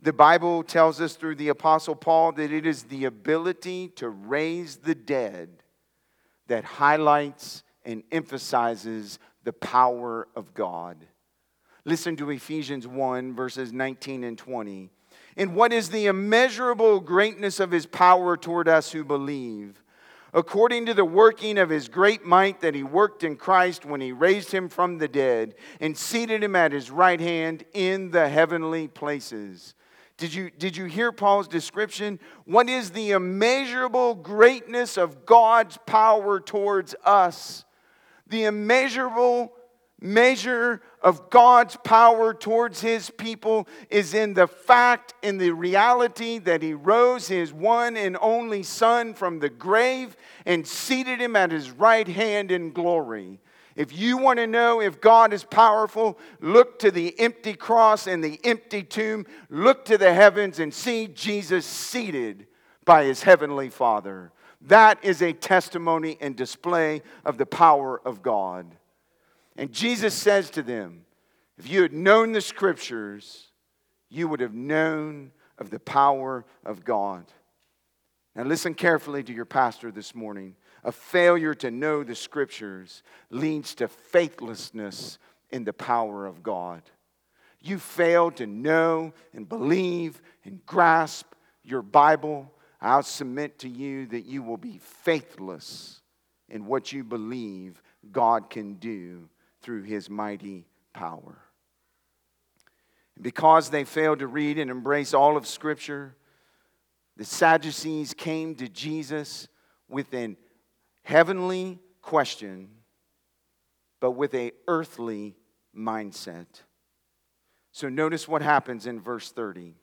the 0.00 0.12
Bible 0.12 0.62
tells 0.62 1.00
us 1.00 1.16
through 1.16 1.34
the 1.36 1.48
Apostle 1.48 1.96
Paul 1.96 2.32
that 2.32 2.52
it 2.52 2.66
is 2.66 2.84
the 2.84 3.04
ability 3.04 3.88
to 3.96 4.08
raise 4.08 4.76
the 4.76 4.94
dead 4.94 5.48
that 6.46 6.64
highlights 6.64 7.62
and 7.84 8.02
emphasizes 8.12 9.18
the 9.44 9.52
power 9.52 10.28
of 10.36 10.54
God. 10.54 11.06
Listen 11.84 12.16
to 12.16 12.30
Ephesians 12.30 12.86
1, 12.86 13.34
verses 13.34 13.72
19 13.72 14.24
and 14.24 14.36
20. 14.36 14.90
And 15.36 15.54
what 15.54 15.72
is 15.72 15.88
the 15.88 16.06
immeasurable 16.06 17.00
greatness 17.00 17.60
of 17.60 17.70
his 17.70 17.86
power 17.86 18.36
toward 18.36 18.68
us 18.68 18.92
who 18.92 19.04
believe? 19.04 19.82
According 20.32 20.86
to 20.86 20.94
the 20.94 21.04
working 21.04 21.58
of 21.58 21.70
his 21.70 21.88
great 21.88 22.24
might 22.24 22.60
that 22.60 22.74
he 22.74 22.82
worked 22.82 23.24
in 23.24 23.36
Christ 23.36 23.84
when 23.84 24.00
he 24.00 24.12
raised 24.12 24.52
him 24.52 24.68
from 24.68 24.98
the 24.98 25.08
dead 25.08 25.54
and 25.80 25.96
seated 25.96 26.42
him 26.42 26.56
at 26.56 26.72
his 26.72 26.90
right 26.90 27.20
hand 27.20 27.64
in 27.72 28.10
the 28.10 28.28
heavenly 28.28 28.88
places. 28.88 29.74
Did 30.16 30.34
you, 30.34 30.50
did 30.50 30.76
you 30.76 30.86
hear 30.86 31.12
Paul's 31.12 31.46
description? 31.46 32.18
What 32.44 32.68
is 32.68 32.90
the 32.90 33.12
immeasurable 33.12 34.16
greatness 34.16 34.96
of 34.96 35.24
God's 35.24 35.78
power 35.86 36.40
towards 36.40 36.94
us? 37.04 37.64
The 38.26 38.44
immeasurable 38.44 39.52
measure 40.00 40.80
of 41.02 41.30
God's 41.30 41.76
power 41.84 42.34
towards 42.34 42.80
his 42.80 43.10
people 43.10 43.68
is 43.90 44.14
in 44.14 44.34
the 44.34 44.46
fact, 44.46 45.14
in 45.22 45.38
the 45.38 45.50
reality 45.50 46.38
that 46.38 46.62
he 46.62 46.74
rose 46.74 47.28
his 47.28 47.52
one 47.52 47.96
and 47.96 48.16
only 48.20 48.62
Son 48.62 49.14
from 49.14 49.38
the 49.38 49.48
grave 49.48 50.16
and 50.46 50.66
seated 50.66 51.20
him 51.20 51.36
at 51.36 51.50
his 51.50 51.70
right 51.70 52.06
hand 52.06 52.50
in 52.50 52.72
glory. 52.72 53.40
If 53.76 53.96
you 53.96 54.18
want 54.18 54.40
to 54.40 54.46
know 54.48 54.80
if 54.80 55.00
God 55.00 55.32
is 55.32 55.44
powerful, 55.44 56.18
look 56.40 56.80
to 56.80 56.90
the 56.90 57.18
empty 57.20 57.54
cross 57.54 58.08
and 58.08 58.24
the 58.24 58.40
empty 58.42 58.82
tomb. 58.82 59.24
Look 59.50 59.84
to 59.84 59.96
the 59.96 60.12
heavens 60.12 60.58
and 60.58 60.74
see 60.74 61.06
Jesus 61.06 61.64
seated 61.64 62.48
by 62.84 63.04
his 63.04 63.22
heavenly 63.22 63.68
Father. 63.68 64.32
That 64.62 65.04
is 65.04 65.22
a 65.22 65.32
testimony 65.32 66.18
and 66.20 66.34
display 66.34 67.02
of 67.24 67.38
the 67.38 67.46
power 67.46 68.00
of 68.04 68.20
God. 68.20 68.77
And 69.58 69.72
Jesus 69.72 70.14
says 70.14 70.50
to 70.50 70.62
them, 70.62 71.04
If 71.58 71.68
you 71.68 71.82
had 71.82 71.92
known 71.92 72.30
the 72.30 72.40
scriptures, 72.40 73.48
you 74.08 74.28
would 74.28 74.38
have 74.38 74.54
known 74.54 75.32
of 75.58 75.70
the 75.70 75.80
power 75.80 76.46
of 76.64 76.84
God. 76.84 77.24
Now, 78.36 78.44
listen 78.44 78.72
carefully 78.72 79.24
to 79.24 79.32
your 79.32 79.44
pastor 79.44 79.90
this 79.90 80.14
morning. 80.14 80.54
A 80.84 80.92
failure 80.92 81.54
to 81.56 81.72
know 81.72 82.04
the 82.04 82.14
scriptures 82.14 83.02
leads 83.30 83.74
to 83.74 83.88
faithlessness 83.88 85.18
in 85.50 85.64
the 85.64 85.72
power 85.72 86.24
of 86.24 86.44
God. 86.44 86.82
You 87.60 87.80
fail 87.80 88.30
to 88.32 88.46
know 88.46 89.12
and 89.34 89.48
believe 89.48 90.22
and 90.44 90.64
grasp 90.66 91.26
your 91.64 91.82
Bible. 91.82 92.52
I'll 92.80 93.02
submit 93.02 93.58
to 93.58 93.68
you 93.68 94.06
that 94.06 94.24
you 94.24 94.44
will 94.44 94.56
be 94.56 94.78
faithless 94.78 96.00
in 96.48 96.66
what 96.66 96.92
you 96.92 97.02
believe 97.02 97.82
God 98.12 98.50
can 98.50 98.74
do 98.74 99.28
through 99.68 99.82
his 99.82 100.08
mighty 100.08 100.64
power. 100.94 101.36
Because 103.20 103.68
they 103.68 103.84
failed 103.84 104.20
to 104.20 104.26
read 104.26 104.58
and 104.58 104.70
embrace 104.70 105.12
all 105.12 105.36
of 105.36 105.46
Scripture, 105.46 106.16
the 107.18 107.26
Sadducees 107.26 108.14
came 108.14 108.54
to 108.54 108.66
Jesus 108.66 109.46
with 109.86 110.14
an 110.14 110.38
heavenly 111.02 111.80
question, 112.00 112.70
but 114.00 114.12
with 114.12 114.34
a 114.34 114.52
earthly 114.68 115.36
mindset. 115.76 116.46
So 117.70 117.90
notice 117.90 118.26
what 118.26 118.40
happens 118.40 118.86
in 118.86 118.98
verse 118.98 119.30
30. 119.32 119.74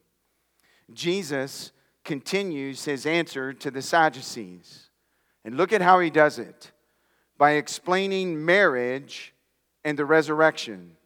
Jesus 0.94 1.72
continues 2.04 2.86
his 2.86 3.06
answer 3.06 3.54
to 3.54 3.70
the 3.70 3.84
Sadducees. 3.84 4.90
And 5.44 5.58
look 5.58 5.72
at 5.72 5.84
how 5.84 6.00
he 6.00 6.10
does 6.10 6.40
it 6.40 6.72
by 7.38 7.52
explaining 7.52 8.44
marriage 8.44 9.34
and 9.86 9.98
the 9.98 10.04
resurrection. 10.04 10.98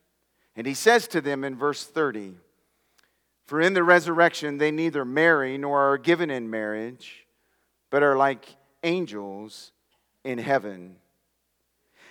And 0.56 0.66
he 0.66 0.74
says 0.74 1.08
to 1.10 1.22
them 1.22 1.44
in 1.44 1.56
verse 1.56 1.86
30 1.86 2.34
For 3.46 3.62
in 3.62 3.74
the 3.74 3.84
resurrection 3.84 4.58
they 4.58 4.72
neither 4.72 5.06
marry 5.06 5.58
nor 5.60 5.92
are 5.92 5.98
given 6.00 6.32
in 6.32 6.50
marriage, 6.50 7.28
but 7.92 8.02
are 8.02 8.16
like 8.16 8.56
angels 8.82 9.74
in 10.24 10.40
heaven. 10.40 10.96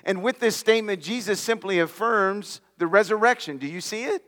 And 0.04 0.22
with 0.22 0.38
this 0.38 0.56
statement, 0.56 1.02
Jesus 1.02 1.40
simply 1.40 1.80
affirms 1.80 2.60
the 2.76 2.86
resurrection. 2.86 3.58
Do 3.58 3.66
you 3.66 3.80
see 3.80 4.04
it? 4.04 4.22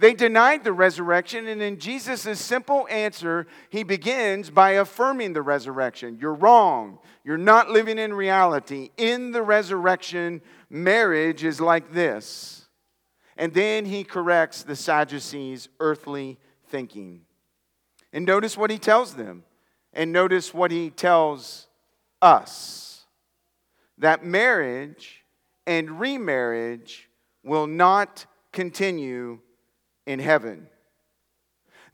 They 0.00 0.14
denied 0.14 0.64
the 0.64 0.72
resurrection, 0.72 1.46
and 1.46 1.60
in 1.60 1.78
Jesus' 1.78 2.40
simple 2.40 2.88
answer, 2.88 3.46
he 3.68 3.82
begins 3.82 4.48
by 4.48 4.70
affirming 4.70 5.34
the 5.34 5.42
resurrection. 5.42 6.16
You're 6.18 6.32
wrong. 6.32 7.00
You're 7.22 7.36
not 7.36 7.68
living 7.68 7.98
in 7.98 8.14
reality. 8.14 8.92
In 8.96 9.32
the 9.32 9.42
resurrection, 9.42 10.40
marriage 10.70 11.44
is 11.44 11.60
like 11.60 11.92
this. 11.92 12.66
And 13.36 13.52
then 13.52 13.84
he 13.84 14.02
corrects 14.02 14.62
the 14.62 14.74
Sadducees' 14.74 15.68
earthly 15.80 16.38
thinking. 16.68 17.26
And 18.10 18.24
notice 18.24 18.56
what 18.56 18.70
he 18.70 18.78
tells 18.78 19.16
them, 19.16 19.44
and 19.92 20.12
notice 20.12 20.54
what 20.54 20.70
he 20.70 20.88
tells 20.88 21.68
us 22.22 23.04
that 23.98 24.24
marriage 24.24 25.26
and 25.66 26.00
remarriage 26.00 27.10
will 27.42 27.66
not 27.66 28.24
continue 28.50 29.40
in 30.06 30.18
heaven. 30.18 30.68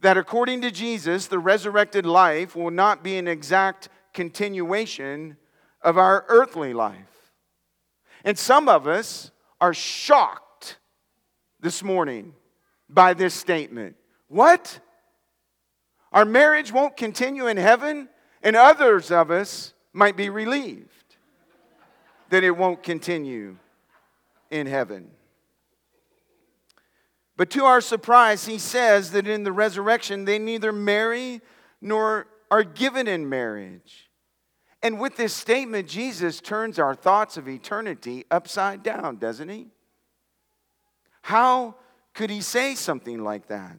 That 0.01 0.17
according 0.17 0.61
to 0.63 0.71
Jesus, 0.71 1.27
the 1.27 1.39
resurrected 1.39 2.07
life 2.07 2.55
will 2.55 2.71
not 2.71 3.03
be 3.03 3.17
an 3.19 3.29
exact 3.29 3.89
continuation 4.13 5.37
of 5.83 5.99
our 5.99 6.25
earthly 6.29 6.75
life. 6.75 7.33
And 8.25 8.39
some 8.39 8.69
of 8.69 8.87
us 8.87 9.31
are 9.61 9.75
shocked 9.75 10.79
this 11.61 11.83
morning 11.83 12.35
by 12.89 13.15
this 13.15 13.35
statement. 13.35 13.97
What? 14.29 14.81
Our 16.13 16.25
marriage 16.25 16.73
won't 16.73 16.97
continue 16.97 17.47
in 17.47 17.57
heaven? 17.57 18.09
And 18.43 18.57
others 18.57 19.11
of 19.11 19.31
us 19.31 19.73
might 19.93 20.17
be 20.17 20.29
relieved 20.29 21.17
that 22.31 22.45
it 22.45 22.51
won't 22.51 22.83
continue 22.83 23.57
in 24.51 24.67
heaven. 24.67 25.11
But 27.37 27.51
to 27.51 27.65
our 27.65 27.81
surprise, 27.81 28.47
he 28.47 28.59
says 28.59 29.11
that 29.11 29.27
in 29.27 29.45
the 29.45 29.53
resurrection, 29.53 30.25
they 30.25 30.39
neither 30.39 30.73
marry 30.73 31.43
nor 31.81 32.27
are 32.51 32.65
given 32.65 33.07
in 33.07 33.29
marriage. 33.29 34.11
And 34.83 35.01
with 35.01 35.17
this 35.17 35.35
statement, 35.35 35.89
Jesus 35.89 36.41
turns 36.41 36.79
our 36.79 36.95
thoughts 36.95 37.37
of 37.37 37.49
eternity 37.49 38.25
upside 38.31 38.83
down, 38.83 39.17
doesn't 39.17 39.49
he? 39.49 39.69
How 41.23 41.75
could 42.15 42.31
he 42.31 42.41
say 42.41 42.75
something 42.75 43.23
like 43.23 43.49
that? 43.49 43.77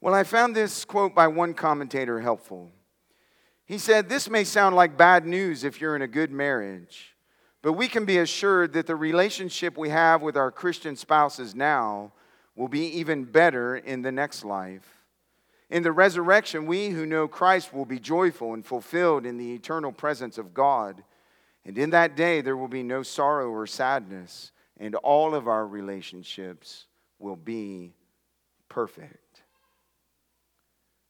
Well, 0.00 0.14
I 0.14 0.24
found 0.24 0.56
this 0.56 0.84
quote 0.84 1.14
by 1.14 1.28
one 1.28 1.54
commentator 1.54 2.20
helpful. 2.20 2.72
He 3.64 3.78
said, 3.78 4.08
This 4.08 4.28
may 4.28 4.44
sound 4.44 4.74
like 4.74 4.96
bad 4.96 5.26
news 5.26 5.62
if 5.62 5.80
you're 5.80 5.94
in 5.94 6.02
a 6.02 6.08
good 6.08 6.32
marriage. 6.32 7.14
But 7.62 7.74
we 7.74 7.88
can 7.88 8.04
be 8.04 8.18
assured 8.18 8.72
that 8.72 8.86
the 8.86 8.96
relationship 8.96 9.76
we 9.76 9.90
have 9.90 10.22
with 10.22 10.36
our 10.36 10.50
Christian 10.50 10.96
spouses 10.96 11.54
now 11.54 12.12
will 12.56 12.68
be 12.68 12.86
even 12.86 13.24
better 13.24 13.76
in 13.76 14.02
the 14.02 14.12
next 14.12 14.44
life. 14.44 15.04
In 15.68 15.82
the 15.82 15.92
resurrection, 15.92 16.66
we 16.66 16.88
who 16.88 17.06
know 17.06 17.28
Christ 17.28 17.72
will 17.72 17.84
be 17.84 18.00
joyful 18.00 18.54
and 18.54 18.64
fulfilled 18.64 19.24
in 19.24 19.36
the 19.36 19.54
eternal 19.54 19.92
presence 19.92 20.36
of 20.36 20.52
God. 20.52 21.04
And 21.64 21.78
in 21.78 21.90
that 21.90 22.16
day, 22.16 22.40
there 22.40 22.56
will 22.56 22.68
be 22.68 22.82
no 22.82 23.02
sorrow 23.02 23.50
or 23.50 23.66
sadness, 23.66 24.52
and 24.78 24.94
all 24.96 25.34
of 25.34 25.46
our 25.46 25.66
relationships 25.66 26.86
will 27.18 27.36
be 27.36 27.94
perfect. 28.68 29.42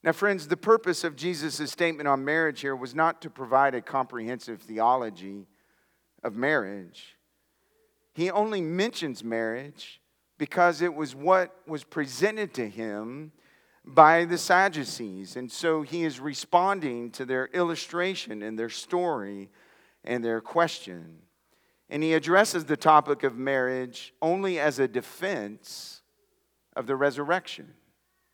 Now, 0.03 0.13
friends, 0.13 0.49
the 0.49 0.57
purpose 0.57 1.05
of 1.05 1.15
Jesus' 1.15 1.71
statement 1.71 2.09
on 2.09 2.25
marriage 2.25 2.61
here 2.61 2.75
was 2.75 2.95
not 2.95 3.23
to 3.23 3.31
provide 3.31 3.75
a 3.75 3.83
comprehensive 3.83 4.61
theology 4.61 5.47
of 6.23 6.37
marriage. 6.37 7.17
He 8.15 8.31
only 8.31 8.61
mentions 8.61 9.25
marriage 9.25 10.01
because 10.39 10.83
it 10.83 10.95
was 10.95 11.15
what 11.15 11.57
was 11.67 11.85
presented 11.85 12.55
to 12.55 12.69
him 12.69 13.33
by 13.85 14.25
the 14.25 14.39
Sadducees. 14.39 15.37
And 15.37 15.51
so 15.51 15.83
he 15.83 16.05
is 16.05 16.21
responding 16.21 17.11
to 17.13 17.25
their 17.25 17.47
illustration 17.47 18.43
and 18.43 18.59
their 18.59 18.69
story 18.69 19.51
and 20.05 20.25
their 20.25 20.41
question. 20.41 21.19
And 21.89 22.03
he 22.03 22.15
addresses 22.15 22.65
the 22.65 22.77
topic 22.77 23.23
of 23.23 23.37
marriage 23.37 24.15
only 24.23 24.59
as 24.59 24.79
a 24.79 24.89
defense 24.89 26.03
of 26.77 26.87
the 26.87 26.97
resurrection. 26.97 27.75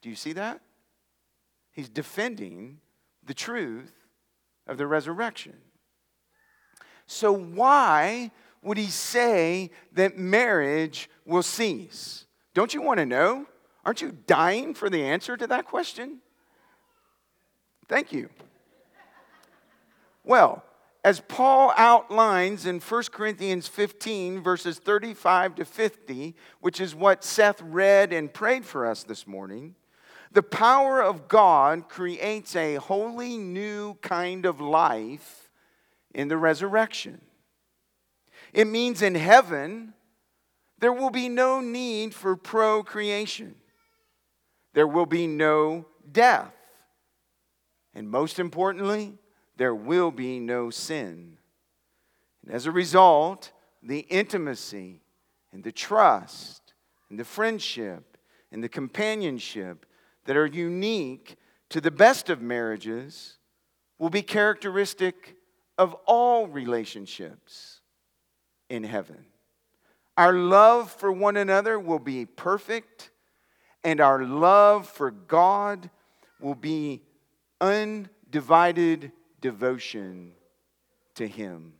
Do 0.02 0.08
you 0.08 0.14
see 0.14 0.32
that? 0.34 0.60
He's 1.72 1.88
defending 1.88 2.78
the 3.24 3.34
truth 3.34 3.92
of 4.66 4.78
the 4.78 4.86
resurrection. 4.86 5.54
So, 7.06 7.32
why 7.32 8.30
would 8.62 8.78
he 8.78 8.86
say 8.86 9.70
that 9.92 10.18
marriage 10.18 11.08
will 11.24 11.42
cease? 11.42 12.26
Don't 12.54 12.74
you 12.74 12.82
want 12.82 12.98
to 12.98 13.06
know? 13.06 13.46
Aren't 13.84 14.02
you 14.02 14.16
dying 14.26 14.74
for 14.74 14.90
the 14.90 15.04
answer 15.04 15.36
to 15.36 15.46
that 15.46 15.66
question? 15.66 16.18
Thank 17.88 18.12
you. 18.12 18.28
Well, 20.24 20.64
as 21.04 21.20
Paul 21.20 21.72
outlines 21.76 22.66
in 22.66 22.80
1 22.80 23.02
Corinthians 23.12 23.68
15, 23.68 24.42
verses 24.42 24.80
35 24.80 25.54
to 25.54 25.64
50, 25.64 26.34
which 26.60 26.80
is 26.80 26.96
what 26.96 27.22
Seth 27.22 27.62
read 27.62 28.12
and 28.12 28.34
prayed 28.34 28.64
for 28.64 28.84
us 28.84 29.04
this 29.04 29.24
morning, 29.24 29.76
the 30.32 30.42
power 30.42 31.00
of 31.00 31.28
God 31.28 31.88
creates 31.88 32.56
a 32.56 32.74
wholly 32.74 33.36
new 33.38 33.94
kind 34.02 34.44
of 34.44 34.60
life 34.60 35.45
in 36.16 36.28
the 36.28 36.36
resurrection. 36.38 37.20
It 38.54 38.66
means 38.66 39.02
in 39.02 39.14
heaven, 39.14 39.92
there 40.78 40.92
will 40.92 41.10
be 41.10 41.28
no 41.28 41.60
need 41.60 42.14
for 42.14 42.34
procreation, 42.36 43.54
there 44.72 44.86
will 44.88 45.06
be 45.06 45.26
no 45.26 45.84
death. 46.10 46.54
And 47.94 48.10
most 48.10 48.38
importantly, 48.38 49.14
there 49.56 49.74
will 49.74 50.10
be 50.10 50.38
no 50.38 50.70
sin. 50.70 51.36
And 52.42 52.54
as 52.54 52.66
a 52.66 52.70
result, 52.70 53.52
the 53.82 54.00
intimacy 54.00 55.02
and 55.52 55.64
the 55.64 55.72
trust 55.72 56.74
and 57.10 57.18
the 57.18 57.24
friendship 57.24 58.18
and 58.50 58.64
the 58.64 58.68
companionship 58.68 59.84
that 60.24 60.36
are 60.36 60.46
unique 60.46 61.36
to 61.70 61.80
the 61.80 61.90
best 61.90 62.30
of 62.30 62.40
marriages 62.40 63.38
will 63.98 64.10
be 64.10 64.22
characteristic 64.22 65.35
of 65.78 65.94
all 66.06 66.46
relationships 66.46 67.80
in 68.68 68.84
heaven. 68.84 69.24
Our 70.16 70.32
love 70.32 70.90
for 70.90 71.12
one 71.12 71.36
another 71.36 71.78
will 71.78 71.98
be 71.98 72.24
perfect, 72.24 73.10
and 73.84 74.00
our 74.00 74.24
love 74.24 74.88
for 74.88 75.10
God 75.10 75.90
will 76.40 76.54
be 76.54 77.02
undivided 77.60 79.12
devotion 79.40 80.32
to 81.16 81.26
Him. 81.26 81.74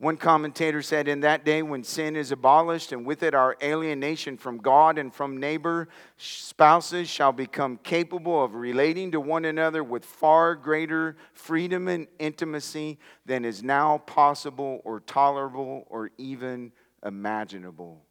One 0.00 0.16
commentator 0.16 0.80
said, 0.80 1.08
In 1.08 1.20
that 1.20 1.44
day 1.44 1.60
when 1.60 1.84
sin 1.84 2.16
is 2.16 2.32
abolished, 2.32 2.90
and 2.90 3.04
with 3.04 3.22
it 3.22 3.34
our 3.34 3.54
alienation 3.62 4.38
from 4.38 4.56
God 4.56 4.96
and 4.96 5.12
from 5.12 5.36
neighbor, 5.36 5.88
spouses 6.16 7.06
shall 7.06 7.32
become 7.32 7.76
capable 7.76 8.42
of 8.42 8.54
relating 8.54 9.10
to 9.10 9.20
one 9.20 9.44
another 9.44 9.84
with 9.84 10.06
far 10.06 10.54
greater 10.54 11.18
freedom 11.34 11.86
and 11.86 12.06
intimacy 12.18 12.98
than 13.26 13.44
is 13.44 13.62
now 13.62 13.98
possible 13.98 14.80
or 14.84 15.00
tolerable 15.00 15.84
or 15.90 16.10
even 16.16 16.72
imaginable. 17.04 18.02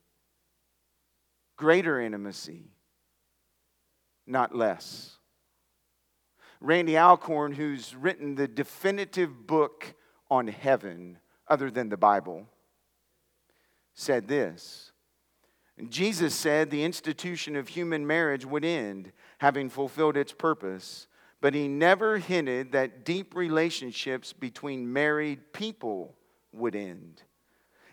Greater 1.57 1.99
intimacy, 1.99 2.65
not 4.27 4.53
less. 4.53 5.17
Randy 6.61 6.99
Alcorn, 6.99 7.53
who's 7.53 7.95
written 7.95 8.35
the 8.35 8.47
definitive 8.47 9.47
book 9.47 9.95
on 10.29 10.47
heaven 10.49 11.17
other 11.49 11.71
than 11.71 11.89
the 11.89 11.97
Bible, 11.97 12.47
said 13.93 14.27
this. 14.27 14.91
Jesus 15.87 16.35
said 16.35 16.69
the 16.69 16.83
institution 16.83 17.55
of 17.55 17.69
human 17.69 18.05
marriage 18.05 18.45
would 18.45 18.65
end, 18.65 19.11
having 19.37 19.69
fulfilled 19.69 20.17
its 20.17 20.33
purpose, 20.33 21.07
but 21.41 21.53
he 21.53 21.67
never 21.67 22.17
hinted 22.17 22.73
that 22.73 23.05
deep 23.05 23.33
relationships 23.35 24.33
between 24.33 24.91
married 24.91 25.53
people 25.53 26.15
would 26.51 26.75
end. 26.75 27.23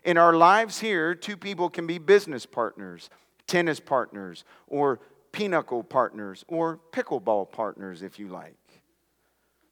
In 0.04 0.18
our 0.18 0.34
lives 0.34 0.80
here, 0.80 1.14
two 1.14 1.36
people 1.36 1.70
can 1.70 1.86
be 1.86 1.98
business 1.98 2.44
partners, 2.44 3.08
tennis 3.46 3.78
partners, 3.78 4.44
or 4.66 5.00
pinochle 5.30 5.84
partners, 5.84 6.44
or 6.48 6.80
pickleball 6.92 7.50
partners, 7.50 8.02
if 8.02 8.18
you 8.18 8.28
like. 8.28 8.56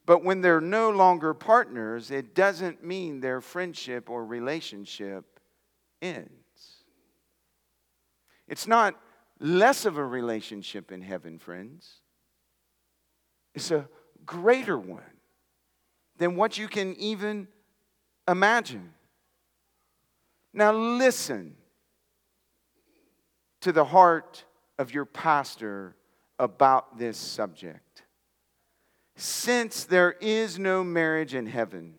But 0.07 0.23
when 0.23 0.43
they're 0.43 0.61
no 0.61 0.91
longer 0.91 1.33
partners, 1.33 2.11
it 2.11 2.35
doesn't 2.35 2.85
mean 2.85 3.21
their 3.21 3.41
friendship 3.41 4.11
or 4.11 4.25
relationship 4.25 5.41
ends. 6.03 6.31
It's 8.47 8.67
not 8.67 9.01
less 9.41 9.87
of 9.87 9.97
a 9.97 10.05
relationship 10.05 10.93
in 10.93 11.01
heaven, 11.01 11.39
friends. 11.39 12.01
It's 13.55 13.71
a 13.71 13.89
greater 14.27 14.79
one 14.79 15.03
than 16.19 16.37
what 16.37 16.59
you 16.59 16.69
can 16.69 16.95
even 16.97 17.49
imagine. 18.29 18.93
Now, 20.53 20.73
listen 20.73 21.57
to 23.63 23.73
the 23.73 23.85
heart 23.85 24.45
of 24.79 24.93
your 24.93 25.07
pastor 25.07 25.97
about 26.39 26.99
this 26.99 27.17
subject 27.17 27.94
since 29.17 29.85
there 29.85 30.13
is 30.21 30.59
no 30.59 30.83
marriage 30.83 31.35
in 31.35 31.47
heaven, 31.47 31.95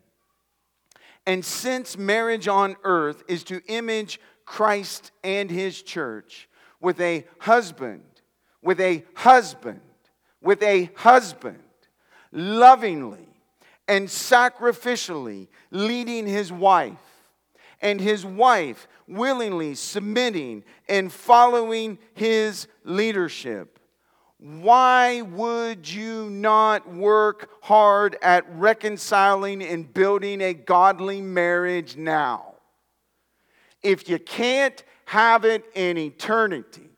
and 1.26 1.44
since 1.44 1.98
marriage 1.98 2.48
on 2.48 2.76
earth 2.84 3.24
is 3.28 3.44
to 3.46 3.62
image 3.68 4.20
Christ 4.46 5.12
and 5.24 5.50
his 5.50 5.82
church 5.82 6.48
with 6.80 7.00
a 7.02 7.26
husband, 7.40 8.04
with 8.62 8.80
a 8.80 9.04
husband, 9.16 9.82
with 10.42 10.62
a 10.62 10.92
husband, 10.96 11.60
lovingly 12.32 13.28
and 13.88 14.08
sacrificially 14.08 15.48
leading 15.72 16.28
his 16.28 16.52
wife, 16.52 16.98
and 17.82 18.02
his 18.02 18.26
wife 18.26 18.88
willingly 19.08 19.76
submitting 19.76 20.64
and 20.90 21.12
following 21.12 21.98
his 22.14 22.68
leadership 22.84 23.75
why 24.40 25.22
would 25.22 25.90
you 25.90 26.30
not 26.30 26.92
work 26.92 27.50
hard 27.62 28.18
at 28.22 28.46
reconciling 28.58 29.64
and 29.64 29.92
building 29.94 30.42
a 30.42 30.54
godly 30.54 31.22
marriage 31.22 31.96
now? 31.96 32.56
If 33.82 34.10
you 34.10 34.20
can't 34.20 34.84
have 35.06 35.46
it 35.46 35.64
in 35.74 35.98
eternity, 35.98 36.90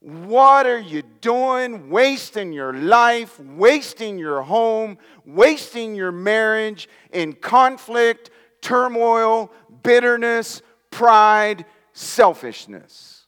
what 0.00 0.66
are 0.66 0.80
you 0.80 1.02
doing 1.22 1.88
wasting 1.88 2.52
your 2.52 2.74
life, 2.74 3.40
wasting 3.40 4.18
your 4.18 4.42
home, 4.42 4.98
wasting 5.24 5.94
your 5.94 6.12
marriage 6.12 6.88
in 7.10 7.32
conflict, 7.32 8.28
turmoil, 8.60 9.50
bitterness, 9.82 10.60
pride, 10.90 11.64
selfishness? 11.94 13.26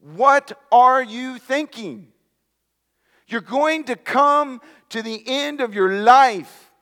What 0.00 0.58
are 0.72 1.02
you 1.02 1.38
thinking? 1.38 2.08
You're 3.26 3.40
going 3.40 3.84
to 3.84 3.96
come 3.96 4.60
to 4.90 5.02
the 5.02 5.22
end 5.26 5.60
of 5.60 5.74
your 5.74 6.02
life 6.02 6.72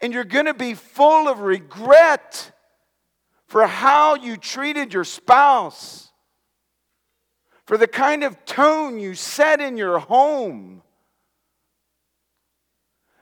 and 0.00 0.12
you're 0.12 0.24
going 0.24 0.46
to 0.46 0.54
be 0.54 0.74
full 0.74 1.28
of 1.28 1.40
regret 1.40 2.52
for 3.46 3.66
how 3.66 4.14
you 4.16 4.36
treated 4.36 4.92
your 4.92 5.04
spouse, 5.04 6.12
for 7.64 7.78
the 7.78 7.86
kind 7.86 8.24
of 8.24 8.44
tone 8.44 8.98
you 8.98 9.14
set 9.14 9.60
in 9.60 9.76
your 9.76 9.98
home, 9.98 10.82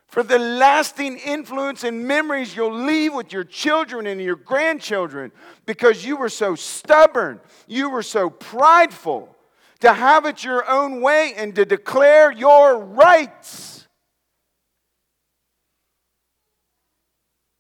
for 0.07 0.23
the 0.23 0.39
lasting 0.39 1.19
influence 1.19 1.85
and 1.85 2.07
memories 2.07 2.55
you'll 2.55 2.73
leave 2.73 3.13
with 3.15 3.33
your 3.33 3.45
children 3.45 4.07
and 4.07 4.21
your 4.21 4.37
grandchildren 4.37 5.33
because 5.67 6.05
you 6.05 6.17
were 6.17 6.29
so 6.29 6.55
stubborn, 6.55 7.41
you 7.67 7.91
were 7.91 8.03
so 8.03 8.31
prideful 8.31 9.34
to 9.81 9.93
have 9.93 10.25
it 10.27 10.45
your 10.45 10.69
own 10.69 11.01
way 11.01 11.35
and 11.37 11.55
to 11.55 11.65
declare 11.65 12.33
your 12.33 12.79
rights. 12.79 13.87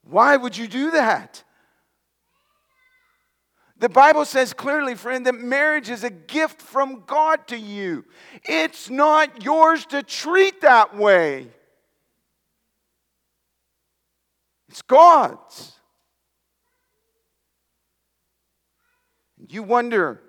Why 0.02 0.36
would 0.36 0.56
you 0.56 0.68
do 0.68 0.92
that? 0.92 1.42
The 3.78 3.88
Bible 3.88 4.24
says 4.24 4.52
clearly, 4.52 4.94
friend, 4.94 5.26
that 5.26 5.34
marriage 5.34 5.90
is 5.90 6.04
a 6.04 6.10
gift 6.10 6.62
from 6.62 7.02
God 7.06 7.46
to 7.48 7.58
you. 7.58 8.04
It's 8.44 8.88
not 8.88 9.44
yours 9.44 9.84
to 9.86 10.02
treat 10.02 10.60
that 10.60 10.96
way, 10.96 11.48
it's 14.68 14.82
God's. 14.82 15.72
You 19.46 19.62
wonder 19.62 20.22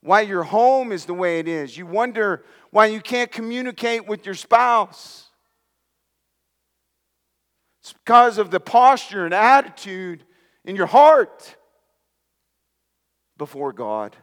why 0.00 0.20
your 0.22 0.44
home 0.44 0.92
is 0.92 1.04
the 1.04 1.14
way 1.14 1.38
it 1.38 1.48
is. 1.48 1.76
You 1.76 1.86
wonder 1.86 2.44
why 2.70 2.86
you 2.86 3.00
can't 3.00 3.30
communicate 3.30 4.06
with 4.06 4.24
your 4.24 4.34
spouse. 4.34 5.28
It's 7.80 7.92
because 7.92 8.38
of 8.38 8.50
the 8.50 8.60
posture 8.60 9.24
and 9.24 9.34
attitude 9.34 10.24
in 10.64 10.76
your 10.76 10.86
heart 10.86 11.56
before 13.36 13.72
God. 13.72 14.16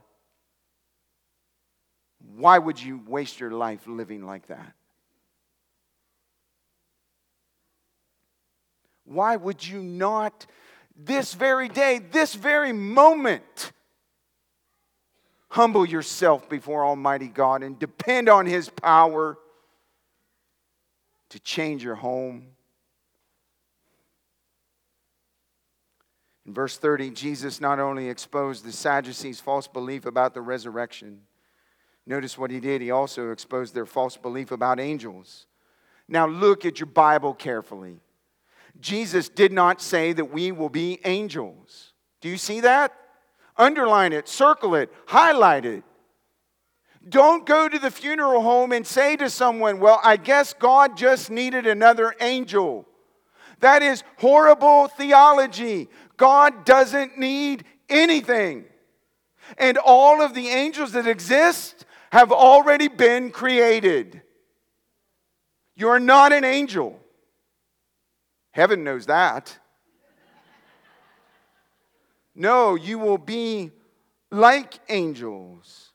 Why 2.36 2.58
would 2.58 2.82
you 2.82 3.02
waste 3.08 3.40
your 3.40 3.52
life 3.52 3.88
living 3.88 4.26
like 4.26 4.48
that? 4.48 4.74
Why 9.06 9.36
would 9.36 9.66
you 9.66 9.82
not, 9.82 10.46
this 10.96 11.34
very 11.34 11.70
day, 11.70 12.00
this 12.00 12.34
very 12.34 12.74
moment, 12.74 13.72
humble 15.50 15.86
yourself 15.86 16.50
before 16.50 16.86
Almighty 16.86 17.28
God 17.28 17.64
and 17.64 17.78
depend 17.80 18.30
on 18.30 18.46
His 18.46 18.70
power 18.70 19.38
to 21.30 21.40
change 21.40 21.84
your 21.84 21.96
home? 21.96 22.48
In 26.46 26.54
verse 26.54 26.78
30, 26.78 27.10
Jesus 27.12 27.60
not 27.60 27.80
only 27.80 28.10
exposed 28.10 28.64
the 28.64 28.72
Sadducees' 28.72 29.40
false 29.40 29.68
belief 29.68 30.06
about 30.06 30.34
the 30.34 30.42
resurrection, 30.42 31.22
notice 32.06 32.38
what 32.38 32.52
he 32.52 32.60
did, 32.60 32.82
he 32.82 32.92
also 32.92 33.32
exposed 33.32 33.74
their 33.74 33.88
false 33.88 34.16
belief 34.16 34.52
about 34.52 34.80
angels. 34.80 35.48
Now 36.08 36.28
look 36.28 36.66
at 36.66 36.80
your 36.80 36.88
Bible 36.88 37.34
carefully. 37.34 38.00
Jesus 38.80 39.28
did 39.30 39.52
not 39.52 39.82
say 39.82 40.14
that 40.14 40.26
we 40.26 40.52
will 40.52 40.70
be 40.70 41.00
angels. 41.04 41.94
Do 42.22 42.30
you 42.30 42.38
see 42.38 42.60
that? 42.62 42.94
Underline 43.58 44.14
it, 44.14 44.28
circle 44.28 44.76
it, 44.76 44.92
highlight 45.08 45.66
it. 45.66 45.84
Don't 47.08 47.46
go 47.46 47.70
to 47.70 47.78
the 47.78 47.92
funeral 47.92 48.42
home 48.42 48.72
and 48.72 48.86
say 48.86 49.16
to 49.18 49.30
someone, 49.30 49.80
Well, 49.80 50.00
I 50.04 50.18
guess 50.18 50.54
God 50.54 50.98
just 50.98 51.30
needed 51.30 51.68
another 51.68 52.16
angel. 52.20 52.88
That 53.60 53.82
is 53.82 54.04
horrible 54.18 54.88
theology. 54.88 55.88
God 56.18 56.66
doesn't 56.66 57.18
need 57.18 57.64
anything. 57.90 58.66
And 59.58 59.78
all 59.78 60.22
of 60.22 60.34
the 60.34 60.50
angels 60.50 60.94
that 60.94 61.08
exist 61.08 61.86
have 62.12 62.32
already 62.32 62.88
been 62.88 63.30
created. 63.30 64.22
You're 65.76 66.00
not 66.00 66.34
an 66.34 66.44
angel. 66.44 67.00
Heaven 68.52 68.84
knows 68.84 69.06
that. 69.06 69.60
No, 72.36 72.76
you 72.76 73.00
will 73.00 73.18
be 73.18 73.72
like 74.30 74.80
angels. 74.90 75.94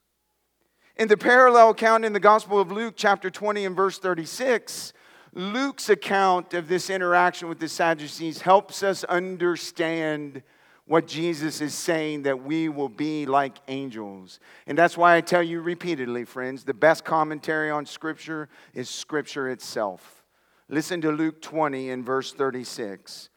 In 0.97 1.09
the 1.09 1.17
parallel 1.17 1.71
account 1.71 2.05
in 2.05 2.13
the 2.13 2.21
Gospel 2.21 2.61
of 2.61 2.73
Luke, 2.73 2.95
chapter 2.97 3.31
20 3.31 3.65
and 3.67 3.77
verse 3.77 3.99
36, 3.99 4.93
Luke's 5.33 5.89
account 5.89 6.55
of 6.55 6.69
this 6.69 6.91
interaction 6.91 7.49
with 7.49 7.59
the 7.59 7.69
Sadducees 7.69 8.43
helps 8.43 8.83
us 8.83 9.05
understand 9.05 10.43
what 10.87 11.07
Jesus 11.07 11.61
is 11.61 11.73
saying 11.73 12.23
that 12.25 12.43
we 12.43 12.69
will 12.69 12.89
be 12.89 13.25
like 13.25 13.59
angels. 13.69 14.41
And 14.67 14.77
that's 14.77 14.97
why 14.97 15.17
I 15.17 15.21
tell 15.21 15.43
you 15.43 15.61
repeatedly, 15.61 16.25
friends, 16.25 16.65
the 16.65 16.75
best 16.75 17.05
commentary 17.05 17.71
on 17.71 17.87
Scripture 17.87 18.49
is 18.75 18.91
Scripture 18.91 19.49
itself. 19.49 20.25
Listen 20.69 21.01
to 21.01 21.13
Luke 21.13 21.41
20 21.41 21.91
and 21.91 22.05
verse 22.05 22.33
36. 22.33 23.30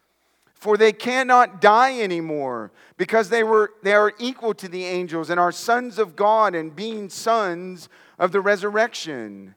For 0.63 0.77
they 0.77 0.93
cannot 0.93 1.59
die 1.59 1.99
anymore 1.99 2.71
because 2.95 3.27
they, 3.27 3.43
were, 3.43 3.73
they 3.83 3.91
are 3.91 4.13
equal 4.17 4.53
to 4.53 4.69
the 4.69 4.85
angels 4.85 5.29
and 5.29 5.37
are 5.37 5.51
sons 5.51 5.99
of 5.99 6.15
God 6.15 6.55
and 6.55 6.73
being 6.73 7.09
sons 7.09 7.89
of 8.17 8.31
the 8.31 8.39
resurrection. 8.39 9.55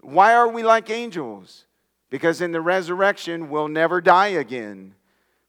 Why 0.00 0.34
are 0.34 0.48
we 0.48 0.64
like 0.64 0.90
angels? 0.90 1.66
Because 2.10 2.40
in 2.40 2.50
the 2.50 2.60
resurrection, 2.60 3.50
we'll 3.50 3.68
never 3.68 4.00
die 4.00 4.30
again. 4.30 4.96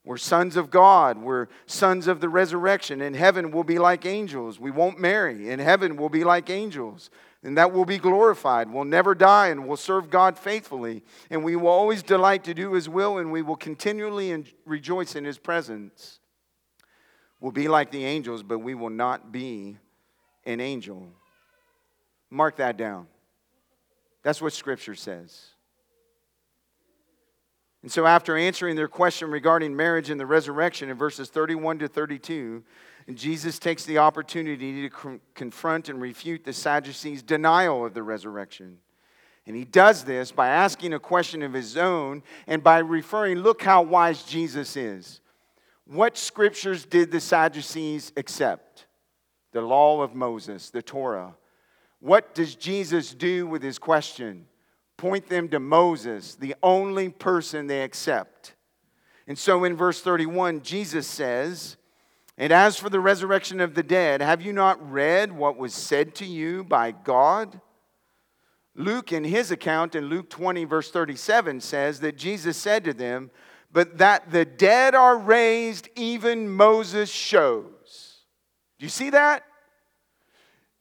We're 0.05 0.17
sons 0.17 0.55
of 0.55 0.69
God. 0.69 1.17
We're 1.17 1.47
sons 1.65 2.05
of 2.05 2.21
the 2.21 2.29
resurrection. 2.29 3.01
In 3.01 3.15
heaven, 3.15 3.49
we'll 3.49 3.63
be 3.63 3.79
like 3.79 4.05
angels. 4.05 4.59
We 4.59 4.69
won't 4.69 4.99
marry. 4.99 5.49
In 5.49 5.57
heaven, 5.57 5.95
we'll 5.95 6.09
be 6.09 6.23
like 6.23 6.51
angels 6.51 7.09
and 7.43 7.57
that 7.57 7.71
will 7.71 7.85
be 7.85 7.97
glorified. 7.97 8.71
We'll 8.71 8.83
never 8.83 9.15
die 9.15 9.47
and 9.47 9.67
we'll 9.67 9.77
serve 9.77 10.09
God 10.09 10.37
faithfully. 10.37 11.03
And 11.29 11.43
we 11.43 11.55
will 11.55 11.69
always 11.69 12.03
delight 12.03 12.43
to 12.43 12.53
do 12.53 12.73
His 12.73 12.87
will 12.87 13.17
and 13.17 13.31
we 13.31 13.41
will 13.41 13.55
continually 13.55 14.45
rejoice 14.65 15.15
in 15.15 15.25
His 15.25 15.37
presence. 15.37 16.19
We'll 17.39 17.51
be 17.51 17.67
like 17.67 17.91
the 17.91 18.05
angels, 18.05 18.43
but 18.43 18.59
we 18.59 18.75
will 18.75 18.91
not 18.91 19.31
be 19.31 19.77
an 20.45 20.59
angel. 20.59 21.07
Mark 22.29 22.57
that 22.57 22.77
down. 22.77 23.07
That's 24.21 24.41
what 24.41 24.53
Scripture 24.53 24.93
says. 24.93 25.47
And 27.81 27.91
so, 27.91 28.05
after 28.05 28.37
answering 28.37 28.75
their 28.75 28.87
question 28.87 29.31
regarding 29.31 29.75
marriage 29.75 30.11
and 30.11 30.19
the 30.19 30.25
resurrection 30.27 30.89
in 30.89 30.97
verses 30.97 31.29
31 31.29 31.79
to 31.79 31.87
32, 31.87 32.63
and 33.07 33.17
Jesus 33.17 33.59
takes 33.59 33.83
the 33.85 33.97
opportunity 33.97 34.87
to 34.87 35.19
confront 35.33 35.89
and 35.89 36.01
refute 36.01 36.43
the 36.43 36.53
Sadducees' 36.53 37.23
denial 37.23 37.85
of 37.85 37.93
the 37.93 38.03
resurrection. 38.03 38.77
And 39.47 39.55
he 39.55 39.65
does 39.65 40.03
this 40.03 40.31
by 40.31 40.49
asking 40.49 40.93
a 40.93 40.99
question 40.99 41.41
of 41.41 41.53
his 41.53 41.75
own 41.75 42.21
and 42.47 42.63
by 42.63 42.77
referring, 42.79 43.39
look 43.39 43.63
how 43.63 43.81
wise 43.81 44.23
Jesus 44.23 44.77
is. 44.77 45.19
What 45.85 46.17
scriptures 46.17 46.85
did 46.85 47.11
the 47.11 47.19
Sadducees 47.19 48.13
accept? 48.15 48.85
The 49.51 49.61
law 49.61 50.01
of 50.01 50.15
Moses, 50.15 50.69
the 50.69 50.81
Torah. 50.81 51.35
What 51.99 52.33
does 52.33 52.55
Jesus 52.55 53.13
do 53.13 53.47
with 53.47 53.61
his 53.61 53.79
question? 53.79 54.45
Point 54.95 55.27
them 55.27 55.49
to 55.49 55.59
Moses, 55.59 56.35
the 56.35 56.55
only 56.61 57.09
person 57.09 57.67
they 57.67 57.81
accept. 57.81 58.53
And 59.27 59.37
so 59.37 59.63
in 59.63 59.75
verse 59.75 60.01
31, 60.01 60.61
Jesus 60.61 61.07
says, 61.07 61.77
and 62.37 62.51
as 62.51 62.77
for 62.77 62.89
the 62.89 62.99
resurrection 62.99 63.59
of 63.59 63.75
the 63.75 63.83
dead, 63.83 64.21
have 64.21 64.41
you 64.41 64.53
not 64.53 64.91
read 64.91 65.31
what 65.31 65.57
was 65.57 65.73
said 65.73 66.15
to 66.15 66.25
you 66.25 66.63
by 66.63 66.91
God? 66.91 67.59
Luke, 68.75 69.11
in 69.11 69.23
his 69.23 69.51
account 69.51 69.95
in 69.95 70.05
Luke 70.05 70.29
20, 70.29 70.63
verse 70.63 70.91
37, 70.91 71.59
says 71.59 71.99
that 71.99 72.17
Jesus 72.17 72.57
said 72.57 72.83
to 72.85 72.93
them, 72.93 73.31
But 73.71 73.97
that 73.97 74.31
the 74.31 74.45
dead 74.45 74.95
are 74.95 75.17
raised, 75.17 75.89
even 75.95 76.49
Moses 76.49 77.09
shows. 77.09 78.23
Do 78.79 78.85
you 78.85 78.89
see 78.89 79.09
that? 79.09 79.43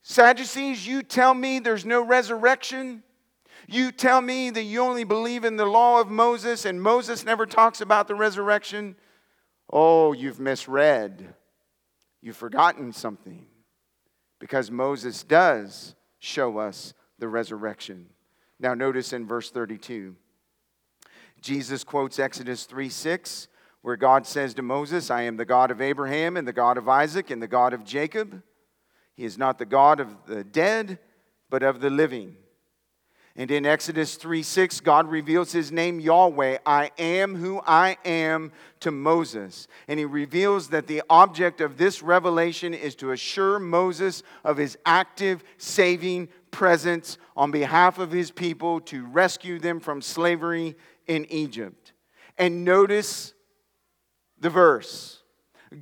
Sadducees, 0.02 0.86
you 0.86 1.02
tell 1.02 1.34
me 1.34 1.58
there's 1.58 1.84
no 1.84 2.02
resurrection. 2.02 3.02
You 3.66 3.92
tell 3.92 4.20
me 4.20 4.50
that 4.50 4.62
you 4.62 4.80
only 4.80 5.04
believe 5.04 5.44
in 5.44 5.56
the 5.56 5.66
law 5.66 6.00
of 6.00 6.08
Moses 6.08 6.64
and 6.64 6.80
Moses 6.80 7.24
never 7.24 7.44
talks 7.44 7.80
about 7.80 8.08
the 8.08 8.14
resurrection. 8.14 8.96
Oh, 9.72 10.12
you've 10.12 10.40
misread. 10.40 11.34
You've 12.22 12.36
forgotten 12.36 12.92
something 12.92 13.46
because 14.38 14.70
Moses 14.70 15.22
does 15.22 15.94
show 16.18 16.58
us 16.58 16.92
the 17.18 17.28
resurrection. 17.28 18.06
Now, 18.58 18.74
notice 18.74 19.12
in 19.12 19.26
verse 19.26 19.50
32, 19.50 20.16
Jesus 21.40 21.84
quotes 21.84 22.18
Exodus 22.18 22.64
3 22.64 22.88
6, 22.88 23.48
where 23.82 23.96
God 23.96 24.26
says 24.26 24.52
to 24.54 24.62
Moses, 24.62 25.10
I 25.10 25.22
am 25.22 25.36
the 25.36 25.46
God 25.46 25.70
of 25.70 25.80
Abraham 25.80 26.36
and 26.36 26.46
the 26.46 26.52
God 26.52 26.76
of 26.76 26.88
Isaac 26.88 27.30
and 27.30 27.40
the 27.40 27.48
God 27.48 27.72
of 27.72 27.84
Jacob. 27.84 28.42
He 29.14 29.24
is 29.24 29.38
not 29.38 29.58
the 29.58 29.66
God 29.66 30.00
of 30.00 30.26
the 30.26 30.44
dead, 30.44 30.98
but 31.48 31.62
of 31.62 31.80
the 31.80 31.90
living. 31.90 32.36
And 33.40 33.50
in 33.50 33.64
Exodus 33.64 34.16
3 34.16 34.42
6, 34.42 34.80
God 34.80 35.08
reveals 35.08 35.50
his 35.50 35.72
name 35.72 35.98
Yahweh, 35.98 36.58
I 36.66 36.90
am 36.98 37.36
who 37.36 37.62
I 37.66 37.96
am, 38.04 38.52
to 38.80 38.90
Moses. 38.90 39.66
And 39.88 39.98
he 39.98 40.04
reveals 40.04 40.68
that 40.68 40.86
the 40.86 41.02
object 41.08 41.62
of 41.62 41.78
this 41.78 42.02
revelation 42.02 42.74
is 42.74 42.94
to 42.96 43.12
assure 43.12 43.58
Moses 43.58 44.22
of 44.44 44.58
his 44.58 44.76
active, 44.84 45.42
saving 45.56 46.28
presence 46.50 47.16
on 47.34 47.50
behalf 47.50 47.98
of 47.98 48.10
his 48.10 48.30
people 48.30 48.78
to 48.82 49.06
rescue 49.06 49.58
them 49.58 49.80
from 49.80 50.02
slavery 50.02 50.76
in 51.06 51.24
Egypt. 51.32 51.94
And 52.36 52.62
notice 52.62 53.32
the 54.38 54.50
verse 54.50 55.22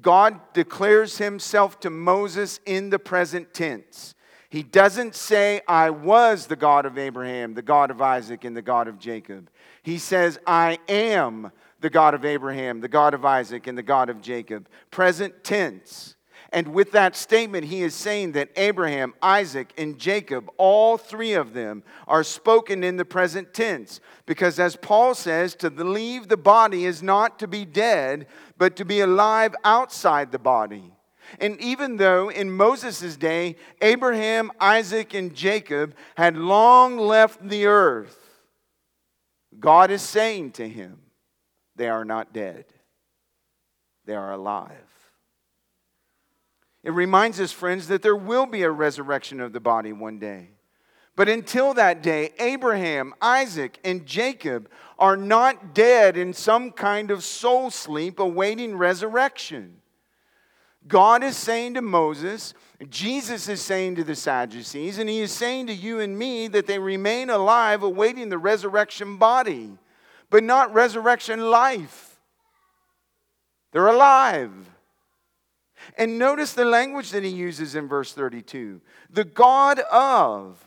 God 0.00 0.38
declares 0.52 1.18
himself 1.18 1.80
to 1.80 1.90
Moses 1.90 2.61
in 2.66 2.90
the 2.90 3.00
present 3.00 3.52
tense. 3.52 4.14
He 4.51 4.62
doesn't 4.62 5.14
say, 5.14 5.61
I 5.68 5.90
was 5.90 6.46
the 6.46 6.57
God 6.57 6.86
of 6.86 6.96
Abraham, 6.96 7.53
the 7.53 7.62
God 7.62 7.90
of 7.90 8.01
Isaac, 8.01 8.44
and 8.44 8.57
the 8.57 8.62
God 8.62 8.88
of 8.88 8.99
Jacob. 8.99 9.51
He 9.82 9.99
says, 9.99 10.38
I 10.46 10.78
am 10.88 11.53
the 11.80 11.90
God 11.90 12.14
of 12.14 12.24
Abraham, 12.24 12.80
the 12.80 12.88
God 12.88 13.12
of 13.12 13.24
Isaac, 13.24 13.66
and 13.66 13.76
the 13.76 13.82
God 13.82 14.09
of 14.09 14.22
Jacob. 14.22 14.68
Present 14.90 15.44
tense. 15.44 16.16
And 16.51 16.68
with 16.68 16.92
that 16.92 17.14
statement, 17.14 17.66
he 17.66 17.82
is 17.82 17.94
saying 17.94 18.32
that 18.32 18.49
Abraham, 18.57 19.12
Isaac, 19.20 19.70
and 19.76 19.99
Jacob, 19.99 20.51
all 20.57 20.96
three 20.96 21.34
of 21.34 21.53
them, 21.53 21.82
are 22.07 22.24
spoken 22.24 22.82
in 22.82 22.96
the 22.96 23.05
present 23.05 23.53
tense. 23.53 24.01
Because 24.24 24.59
as 24.59 24.74
Paul 24.74 25.14
says, 25.14 25.55
to 25.57 25.68
leave 25.68 26.28
the 26.28 26.38
body 26.38 26.86
is 26.86 27.03
not 27.03 27.38
to 27.40 27.46
be 27.46 27.66
dead, 27.66 28.26
but 28.57 28.76
to 28.76 28.86
be 28.86 29.01
alive 29.01 29.55
outside 29.62 30.32
the 30.32 30.38
body. 30.38 30.94
And 31.41 31.61
even 31.61 31.97
though 31.97 32.31
in 32.31 32.51
Moses' 32.51 33.16
day, 33.16 33.57
Abraham, 33.81 34.51
Isaac, 34.61 35.14
and 35.14 35.35
Jacob 35.35 35.95
had 36.16 36.37
long 36.37 36.99
left 36.99 37.49
the 37.49 37.66
earth, 37.66 38.18
God 39.59 39.91
is 39.91 40.03
saying 40.03 40.53
to 40.53 40.68
him, 40.68 41.01
they 41.76 41.89
are 41.89 42.05
not 42.05 42.33
dead, 42.33 42.64
they 44.05 44.14
are 44.14 44.33
alive. 44.33 44.72
It 46.83 46.93
reminds 46.93 47.41
us, 47.41 47.53
friends, 47.53 47.89
that 47.89 48.03
there 48.03 48.16
will 48.16 48.47
be 48.47 48.62
a 48.62 48.70
resurrection 48.70 49.41
of 49.41 49.53
the 49.53 49.61
body 49.61 49.93
one 49.93 50.18
day. 50.18 50.51
But 51.16 51.29
until 51.29 51.74
that 51.74 52.01
day, 52.03 52.31
Abraham, 52.39 53.12
Isaac, 53.20 53.79
and 53.85 54.07
Jacob 54.07 54.70
are 54.99 55.16
not 55.16 55.74
dead 55.74 56.16
in 56.16 56.33
some 56.33 56.70
kind 56.70 57.11
of 57.11 57.24
soul 57.24 57.70
sleep 57.70 58.20
awaiting 58.20 58.76
resurrection. 58.76 59.83
God 60.89 61.22
is 61.22 61.36
saying 61.36 61.74
to 61.74 61.82
Moses, 61.82 62.55
Jesus 62.89 63.49
is 63.49 63.61
saying 63.61 63.97
to 63.97 64.05
the 64.05 64.14
Sadducees, 64.14 64.99
and 64.99 65.09
he 65.09 65.20
is 65.20 65.32
saying 65.32 65.66
to 65.66 65.74
you 65.74 66.01
and 66.01 66.18
me 66.18 66.49
that 66.49 66.66
they 66.66 66.78
remain 66.78 67.30
alive 67.30 67.82
awaiting 67.82 68.28
the 68.28 68.39
resurrection 68.39 69.16
body, 69.16 69.70
but 70.30 70.43
not 70.43 70.72
resurrection 70.72 71.51
life. 71.51 72.18
They're 73.72 73.86
alive. 73.86 74.53
And 75.97 76.18
notice 76.18 76.53
the 76.53 76.64
language 76.64 77.11
that 77.11 77.22
he 77.22 77.30
uses 77.30 77.74
in 77.74 77.86
verse 77.86 78.12
32 78.12 78.80
the 79.11 79.24
God 79.24 79.80
of 79.93 80.64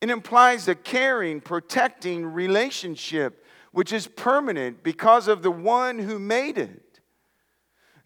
it 0.00 0.10
implies 0.10 0.68
a 0.68 0.74
caring, 0.74 1.40
protecting 1.40 2.26
relationship 2.26 3.44
which 3.72 3.92
is 3.92 4.06
permanent 4.06 4.82
because 4.82 5.28
of 5.28 5.42
the 5.42 5.50
one 5.50 5.98
who 5.98 6.18
made 6.18 6.56
it. 6.56 6.82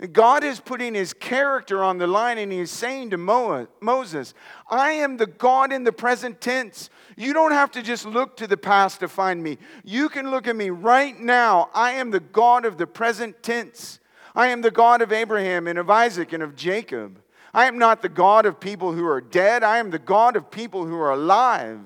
God 0.06 0.44
is 0.44 0.60
putting 0.60 0.94
his 0.94 1.12
character 1.12 1.82
on 1.82 1.98
the 1.98 2.06
line 2.06 2.38
and 2.38 2.50
he 2.50 2.58
is 2.58 2.70
saying 2.70 3.10
to 3.10 3.18
Moses, 3.18 4.32
I 4.70 4.92
am 4.92 5.18
the 5.18 5.26
God 5.26 5.72
in 5.72 5.84
the 5.84 5.92
present 5.92 6.40
tense. 6.40 6.88
You 7.16 7.34
don't 7.34 7.52
have 7.52 7.70
to 7.72 7.82
just 7.82 8.06
look 8.06 8.36
to 8.38 8.46
the 8.46 8.56
past 8.56 9.00
to 9.00 9.08
find 9.08 9.42
me. 9.42 9.58
You 9.84 10.08
can 10.08 10.30
look 10.30 10.46
at 10.46 10.56
me 10.56 10.70
right 10.70 11.18
now. 11.18 11.68
I 11.74 11.92
am 11.92 12.10
the 12.10 12.20
God 12.20 12.64
of 12.64 12.78
the 12.78 12.86
present 12.86 13.42
tense. 13.42 14.00
I 14.34 14.48
am 14.48 14.62
the 14.62 14.70
God 14.70 15.02
of 15.02 15.12
Abraham 15.12 15.66
and 15.66 15.78
of 15.78 15.90
Isaac 15.90 16.32
and 16.32 16.42
of 16.42 16.56
Jacob. 16.56 17.20
I 17.52 17.66
am 17.66 17.76
not 17.76 18.00
the 18.00 18.08
God 18.08 18.46
of 18.46 18.58
people 18.58 18.92
who 18.92 19.06
are 19.06 19.20
dead. 19.20 19.62
I 19.62 19.78
am 19.78 19.90
the 19.90 19.98
God 19.98 20.34
of 20.34 20.50
people 20.50 20.86
who 20.86 20.96
are 20.96 21.10
alive. 21.10 21.80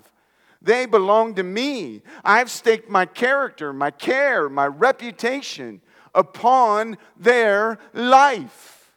They 0.63 0.87
belong 0.87 1.35
to 1.35 1.43
me. 1.43 2.03
I've 2.25 2.51
staked 2.51 2.89
my 2.89 3.07
character, 3.07 3.73
my 3.73 3.91
care, 3.91 4.49
my 4.49 4.67
reputation 4.67 5.81
upon 6.15 6.97
their 7.17 7.79
life. 7.93 8.93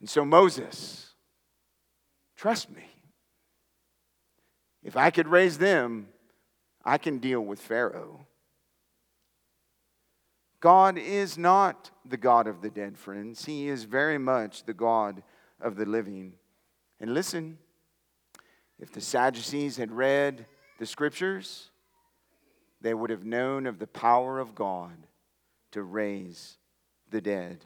And 0.00 0.08
so, 0.08 0.24
Moses, 0.24 1.14
trust 2.36 2.70
me. 2.70 2.84
If 4.84 4.96
I 4.96 5.10
could 5.10 5.28
raise 5.28 5.58
them, 5.58 6.08
I 6.84 6.98
can 6.98 7.18
deal 7.18 7.40
with 7.40 7.60
Pharaoh. 7.60 8.26
God 10.60 10.98
is 10.98 11.38
not 11.38 11.90
the 12.04 12.16
God 12.16 12.46
of 12.46 12.62
the 12.62 12.70
dead, 12.70 12.96
friends. 12.96 13.44
He 13.44 13.68
is 13.68 13.84
very 13.84 14.18
much 14.18 14.64
the 14.64 14.74
God 14.74 15.22
of 15.60 15.76
the 15.76 15.84
living. 15.84 16.34
And 17.00 17.14
listen, 17.14 17.58
if 18.78 18.92
the 18.92 19.00
Sadducees 19.00 19.76
had 19.76 19.92
read 19.92 20.46
the 20.78 20.86
scriptures, 20.86 21.70
they 22.80 22.94
would 22.94 23.10
have 23.10 23.24
known 23.24 23.66
of 23.66 23.78
the 23.78 23.86
power 23.86 24.38
of 24.38 24.54
God 24.54 25.07
to 25.72 25.82
raise 25.82 26.58
the 27.10 27.20
dead. 27.20 27.64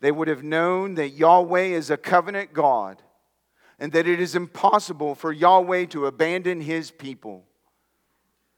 They 0.00 0.12
would 0.12 0.28
have 0.28 0.42
known 0.42 0.94
that 0.94 1.10
Yahweh 1.10 1.66
is 1.66 1.90
a 1.90 1.96
covenant 1.96 2.52
God 2.52 3.02
and 3.78 3.92
that 3.92 4.06
it 4.06 4.20
is 4.20 4.34
impossible 4.34 5.14
for 5.14 5.32
Yahweh 5.32 5.86
to 5.86 6.06
abandon 6.06 6.60
his 6.60 6.90
people. 6.90 7.44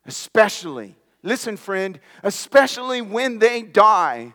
Especially, 0.06 0.96
listen, 1.22 1.56
friend, 1.56 2.00
especially 2.22 3.02
when 3.02 3.38
they 3.38 3.62
die 3.62 4.34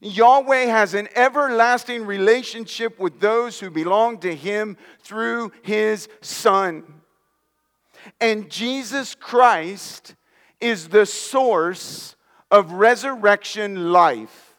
Yahweh 0.00 0.64
has 0.64 0.94
an 0.94 1.08
everlasting 1.14 2.06
relationship 2.06 2.98
with 2.98 3.20
those 3.20 3.60
who 3.60 3.70
belong 3.70 4.18
to 4.18 4.34
Him 4.34 4.76
through 5.02 5.52
His 5.62 6.08
Son. 6.22 6.84
And 8.18 8.50
Jesus 8.50 9.14
Christ 9.14 10.14
is 10.58 10.88
the 10.88 11.04
source 11.04 12.16
of 12.50 12.72
resurrection 12.72 13.92
life. 13.92 14.54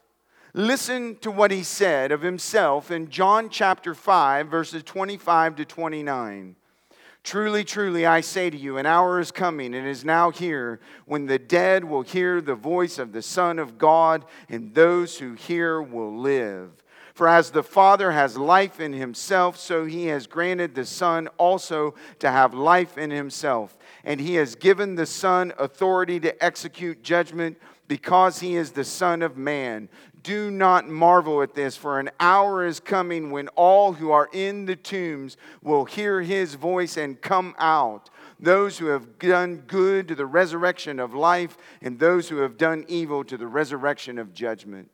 Listen 0.54 1.16
to 1.16 1.30
what 1.30 1.50
He 1.50 1.62
said 1.62 2.12
of 2.12 2.22
Himself 2.22 2.90
in 2.90 3.10
John 3.10 3.48
chapter 3.48 3.94
5, 3.94 4.48
verses 4.48 4.82
25 4.82 5.56
to 5.56 5.64
29. 5.64 6.56
Truly, 7.24 7.62
truly, 7.62 8.04
I 8.04 8.20
say 8.20 8.50
to 8.50 8.56
you, 8.56 8.78
an 8.78 8.86
hour 8.86 9.20
is 9.20 9.30
coming 9.30 9.74
and 9.74 9.86
is 9.86 10.04
now 10.04 10.30
here 10.30 10.80
when 11.06 11.26
the 11.26 11.38
dead 11.38 11.84
will 11.84 12.02
hear 12.02 12.40
the 12.40 12.56
voice 12.56 12.98
of 12.98 13.12
the 13.12 13.22
Son 13.22 13.58
of 13.60 13.78
God, 13.78 14.24
and 14.48 14.74
those 14.74 15.18
who 15.18 15.34
hear 15.34 15.80
will 15.80 16.18
live. 16.18 16.70
For 17.14 17.28
as 17.28 17.50
the 17.50 17.62
Father 17.62 18.10
has 18.10 18.38
life 18.38 18.80
in 18.80 18.92
himself, 18.94 19.58
so 19.58 19.84
he 19.84 20.06
has 20.06 20.26
granted 20.26 20.74
the 20.74 20.86
Son 20.86 21.28
also 21.36 21.94
to 22.20 22.30
have 22.30 22.54
life 22.54 22.96
in 22.96 23.10
himself. 23.10 23.76
And 24.02 24.18
he 24.20 24.34
has 24.36 24.54
given 24.54 24.94
the 24.94 25.06
Son 25.06 25.52
authority 25.58 26.18
to 26.20 26.44
execute 26.44 27.02
judgment 27.02 27.58
because 27.92 28.40
he 28.40 28.56
is 28.56 28.70
the 28.70 28.84
Son 28.84 29.20
of 29.20 29.36
Man. 29.36 29.86
Do 30.22 30.50
not 30.50 30.88
marvel 30.88 31.42
at 31.42 31.54
this, 31.54 31.76
for 31.76 32.00
an 32.00 32.08
hour 32.18 32.64
is 32.64 32.80
coming 32.80 33.30
when 33.30 33.48
all 33.48 33.92
who 33.92 34.10
are 34.10 34.30
in 34.32 34.64
the 34.64 34.76
tombs 34.76 35.36
will 35.62 35.84
hear 35.84 36.22
his 36.22 36.54
voice 36.54 36.96
and 36.96 37.20
come 37.20 37.54
out. 37.58 38.08
Those 38.40 38.78
who 38.78 38.86
have 38.86 39.18
done 39.18 39.64
good 39.66 40.08
to 40.08 40.14
the 40.14 40.24
resurrection 40.24 40.98
of 40.98 41.12
life, 41.12 41.58
and 41.82 41.98
those 41.98 42.30
who 42.30 42.38
have 42.38 42.56
done 42.56 42.86
evil 42.88 43.24
to 43.24 43.36
the 43.36 43.46
resurrection 43.46 44.18
of 44.18 44.32
judgment. 44.32 44.88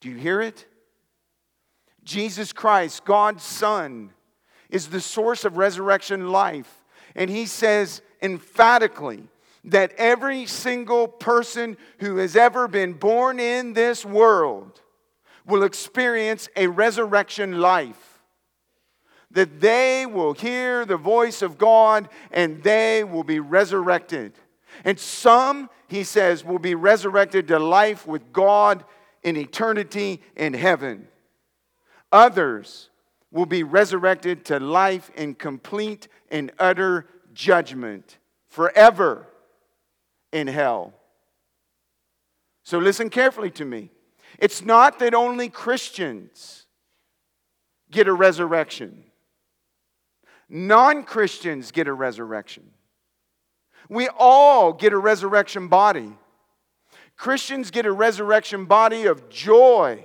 Do 0.00 0.08
you 0.08 0.16
hear 0.16 0.40
it? 0.40 0.66
Jesus 2.02 2.52
Christ, 2.52 3.04
God's 3.04 3.44
Son, 3.44 4.10
is 4.70 4.88
the 4.88 5.00
source 5.00 5.44
of 5.44 5.56
resurrection 5.56 6.30
life. 6.30 6.82
And 7.14 7.30
he 7.30 7.46
says 7.46 8.02
emphatically, 8.20 9.28
that 9.66 9.92
every 9.98 10.46
single 10.46 11.08
person 11.08 11.76
who 11.98 12.16
has 12.16 12.36
ever 12.36 12.68
been 12.68 12.92
born 12.92 13.40
in 13.40 13.72
this 13.72 14.04
world 14.04 14.80
will 15.44 15.64
experience 15.64 16.48
a 16.56 16.68
resurrection 16.68 17.60
life. 17.60 18.22
That 19.32 19.60
they 19.60 20.06
will 20.06 20.34
hear 20.34 20.84
the 20.84 20.96
voice 20.96 21.42
of 21.42 21.58
God 21.58 22.08
and 22.30 22.62
they 22.62 23.02
will 23.04 23.24
be 23.24 23.40
resurrected. 23.40 24.34
And 24.84 24.98
some, 24.98 25.68
he 25.88 26.04
says, 26.04 26.44
will 26.44 26.58
be 26.58 26.74
resurrected 26.74 27.48
to 27.48 27.58
life 27.58 28.06
with 28.06 28.32
God 28.32 28.84
in 29.22 29.36
eternity 29.36 30.22
in 30.36 30.54
heaven. 30.54 31.08
Others 32.12 32.90
will 33.32 33.46
be 33.46 33.64
resurrected 33.64 34.44
to 34.46 34.60
life 34.60 35.10
in 35.16 35.34
complete 35.34 36.06
and 36.30 36.52
utter 36.58 37.06
judgment 37.34 38.18
forever 38.48 39.26
in 40.32 40.46
hell. 40.46 40.92
So 42.62 42.78
listen 42.78 43.10
carefully 43.10 43.50
to 43.52 43.64
me. 43.64 43.90
It's 44.38 44.62
not 44.62 44.98
that 44.98 45.14
only 45.14 45.48
Christians 45.48 46.66
get 47.90 48.08
a 48.08 48.12
resurrection, 48.12 49.04
non 50.48 51.04
Christians 51.04 51.70
get 51.70 51.88
a 51.88 51.92
resurrection. 51.92 52.64
We 53.88 54.08
all 54.18 54.72
get 54.72 54.92
a 54.92 54.98
resurrection 54.98 55.68
body. 55.68 56.12
Christians 57.16 57.70
get 57.70 57.86
a 57.86 57.92
resurrection 57.92 58.64
body 58.64 59.06
of 59.06 59.28
joy 59.28 60.04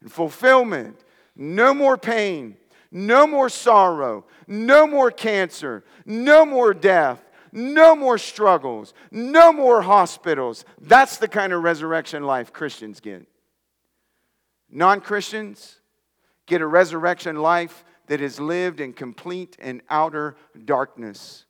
and 0.00 0.10
fulfillment. 0.10 1.04
No 1.36 1.74
more 1.74 1.96
pain, 1.98 2.56
no 2.90 3.26
more 3.26 3.48
sorrow, 3.48 4.24
no 4.46 4.86
more 4.86 5.10
cancer, 5.10 5.84
no 6.04 6.44
more 6.44 6.74
death, 6.74 7.29
no 7.52 7.94
more 7.96 8.18
struggles, 8.18 8.94
no 9.10 9.52
more 9.52 9.82
hospitals. 9.82 10.64
That's 10.80 11.16
the 11.16 11.28
kind 11.28 11.52
of 11.52 11.62
resurrection 11.62 12.24
life 12.24 12.52
Christians 12.52 13.00
get. 13.00 13.26
Non 14.70 15.00
Christians 15.00 15.80
get 16.46 16.60
a 16.60 16.66
resurrection 16.66 17.36
life 17.36 17.84
that 18.06 18.20
is 18.20 18.40
lived 18.40 18.80
in 18.80 18.92
complete 18.92 19.56
and 19.60 19.82
outer 19.88 20.36
darkness, 20.64 21.44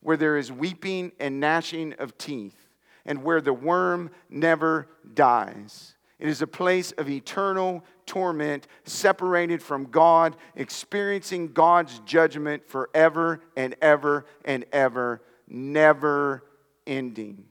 where 0.00 0.16
there 0.16 0.36
is 0.36 0.52
weeping 0.52 1.12
and 1.18 1.40
gnashing 1.40 1.94
of 1.94 2.16
teeth, 2.18 2.68
and 3.04 3.22
where 3.22 3.40
the 3.40 3.52
worm 3.52 4.10
never 4.28 4.88
dies. 5.14 5.94
It 6.18 6.28
is 6.28 6.40
a 6.40 6.46
place 6.46 6.92
of 6.92 7.08
eternal 7.10 7.84
torment, 8.06 8.68
separated 8.84 9.62
from 9.62 9.86
God, 9.86 10.36
experiencing 10.54 11.52
God's 11.52 11.98
judgment 12.00 12.68
forever 12.68 13.40
and 13.56 13.74
ever 13.80 14.26
and 14.44 14.64
ever 14.72 15.20
never 15.52 16.42
ending. 16.86 17.44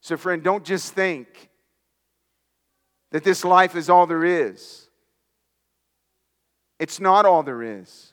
So, 0.00 0.16
friend, 0.16 0.42
don't 0.42 0.64
just 0.64 0.92
think 0.92 1.48
that 3.10 3.24
this 3.24 3.44
life 3.44 3.74
is 3.74 3.88
all 3.88 4.06
there 4.06 4.24
is. 4.24 4.88
It's 6.78 7.00
not 7.00 7.24
all 7.24 7.42
there 7.42 7.62
is. 7.62 8.12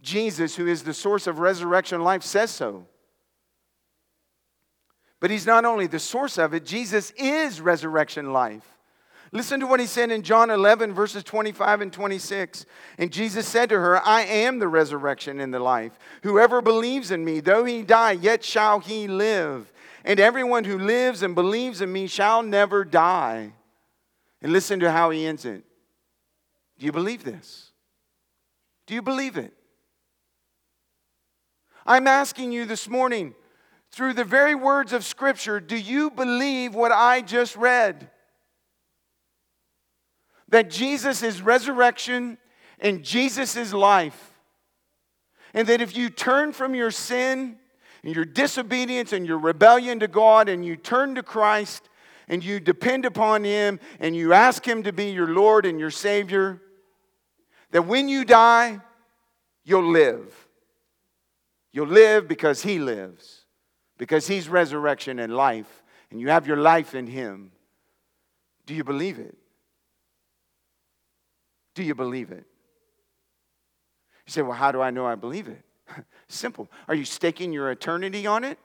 Jesus, 0.00 0.56
who 0.56 0.66
is 0.66 0.82
the 0.82 0.94
source 0.94 1.26
of 1.26 1.38
resurrection 1.38 2.02
life, 2.02 2.22
says 2.22 2.50
so. 2.50 2.86
But 5.20 5.30
he's 5.30 5.46
not 5.46 5.64
only 5.64 5.86
the 5.86 6.00
source 6.00 6.36
of 6.36 6.52
it, 6.52 6.66
Jesus 6.66 7.12
is 7.16 7.60
resurrection 7.60 8.32
life. 8.32 8.66
Listen 9.34 9.60
to 9.60 9.66
what 9.66 9.80
he 9.80 9.86
said 9.86 10.10
in 10.10 10.22
John 10.22 10.50
11, 10.50 10.92
verses 10.92 11.24
25 11.24 11.80
and 11.80 11.92
26. 11.92 12.66
And 12.98 13.10
Jesus 13.10 13.48
said 13.48 13.70
to 13.70 13.80
her, 13.80 13.98
I 14.06 14.22
am 14.22 14.58
the 14.58 14.68
resurrection 14.68 15.40
and 15.40 15.54
the 15.54 15.58
life. 15.58 15.98
Whoever 16.22 16.60
believes 16.60 17.10
in 17.10 17.24
me, 17.24 17.40
though 17.40 17.64
he 17.64 17.82
die, 17.82 18.12
yet 18.12 18.44
shall 18.44 18.80
he 18.80 19.08
live. 19.08 19.72
And 20.04 20.20
everyone 20.20 20.64
who 20.64 20.78
lives 20.78 21.22
and 21.22 21.34
believes 21.34 21.80
in 21.80 21.90
me 21.90 22.08
shall 22.08 22.42
never 22.42 22.84
die. 22.84 23.54
And 24.42 24.52
listen 24.52 24.80
to 24.80 24.92
how 24.92 25.08
he 25.08 25.24
ends 25.24 25.46
it. 25.46 25.64
Do 26.78 26.84
you 26.84 26.92
believe 26.92 27.24
this? 27.24 27.70
Do 28.86 28.92
you 28.92 29.00
believe 29.00 29.38
it? 29.38 29.54
I'm 31.86 32.06
asking 32.06 32.52
you 32.52 32.66
this 32.66 32.86
morning, 32.86 33.34
through 33.90 34.12
the 34.12 34.24
very 34.24 34.54
words 34.54 34.92
of 34.92 35.04
Scripture, 35.04 35.58
do 35.58 35.76
you 35.76 36.10
believe 36.10 36.74
what 36.74 36.92
I 36.92 37.22
just 37.22 37.56
read? 37.56 38.10
That 40.52 40.68
Jesus 40.68 41.22
is 41.22 41.40
resurrection 41.40 42.36
and 42.78 43.02
Jesus 43.02 43.56
is 43.56 43.72
life. 43.72 44.34
And 45.54 45.66
that 45.66 45.80
if 45.80 45.96
you 45.96 46.10
turn 46.10 46.52
from 46.52 46.74
your 46.74 46.90
sin 46.90 47.56
and 48.04 48.14
your 48.14 48.26
disobedience 48.26 49.14
and 49.14 49.26
your 49.26 49.38
rebellion 49.38 49.98
to 50.00 50.08
God 50.08 50.50
and 50.50 50.62
you 50.64 50.76
turn 50.76 51.14
to 51.14 51.22
Christ 51.22 51.88
and 52.28 52.44
you 52.44 52.60
depend 52.60 53.06
upon 53.06 53.44
Him 53.44 53.80
and 53.98 54.14
you 54.14 54.34
ask 54.34 54.66
Him 54.66 54.82
to 54.82 54.92
be 54.92 55.10
your 55.10 55.28
Lord 55.28 55.64
and 55.64 55.80
your 55.80 55.90
Savior, 55.90 56.60
that 57.70 57.86
when 57.86 58.10
you 58.10 58.22
die, 58.22 58.78
you'll 59.64 59.90
live. 59.90 60.34
You'll 61.72 61.86
live 61.86 62.28
because 62.28 62.60
He 62.60 62.78
lives, 62.78 63.46
because 63.96 64.26
He's 64.26 64.50
resurrection 64.50 65.18
and 65.18 65.34
life, 65.34 65.82
and 66.10 66.20
you 66.20 66.28
have 66.28 66.46
your 66.46 66.58
life 66.58 66.94
in 66.94 67.06
Him. 67.06 67.52
Do 68.66 68.74
you 68.74 68.84
believe 68.84 69.18
it? 69.18 69.38
Do 71.74 71.82
you 71.82 71.94
believe 71.94 72.30
it? 72.30 72.44
You 74.26 74.32
say, 74.32 74.42
well, 74.42 74.52
how 74.52 74.72
do 74.72 74.80
I 74.80 74.90
know 74.90 75.06
I 75.06 75.14
believe 75.14 75.48
it? 75.48 75.62
Simple. 76.28 76.68
Are 76.88 76.94
you 76.94 77.04
staking 77.04 77.52
your 77.52 77.70
eternity 77.70 78.26
on 78.26 78.44
it? 78.44 78.58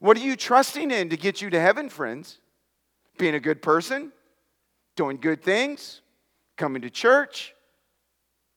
What 0.00 0.16
are 0.16 0.20
you 0.20 0.36
trusting 0.36 0.90
in 0.90 1.10
to 1.10 1.16
get 1.16 1.40
you 1.40 1.50
to 1.50 1.60
heaven, 1.60 1.88
friends? 1.88 2.38
Being 3.16 3.34
a 3.34 3.40
good 3.40 3.62
person, 3.62 4.12
doing 4.96 5.18
good 5.18 5.42
things, 5.42 6.00
coming 6.56 6.82
to 6.82 6.90
church, 6.90 7.54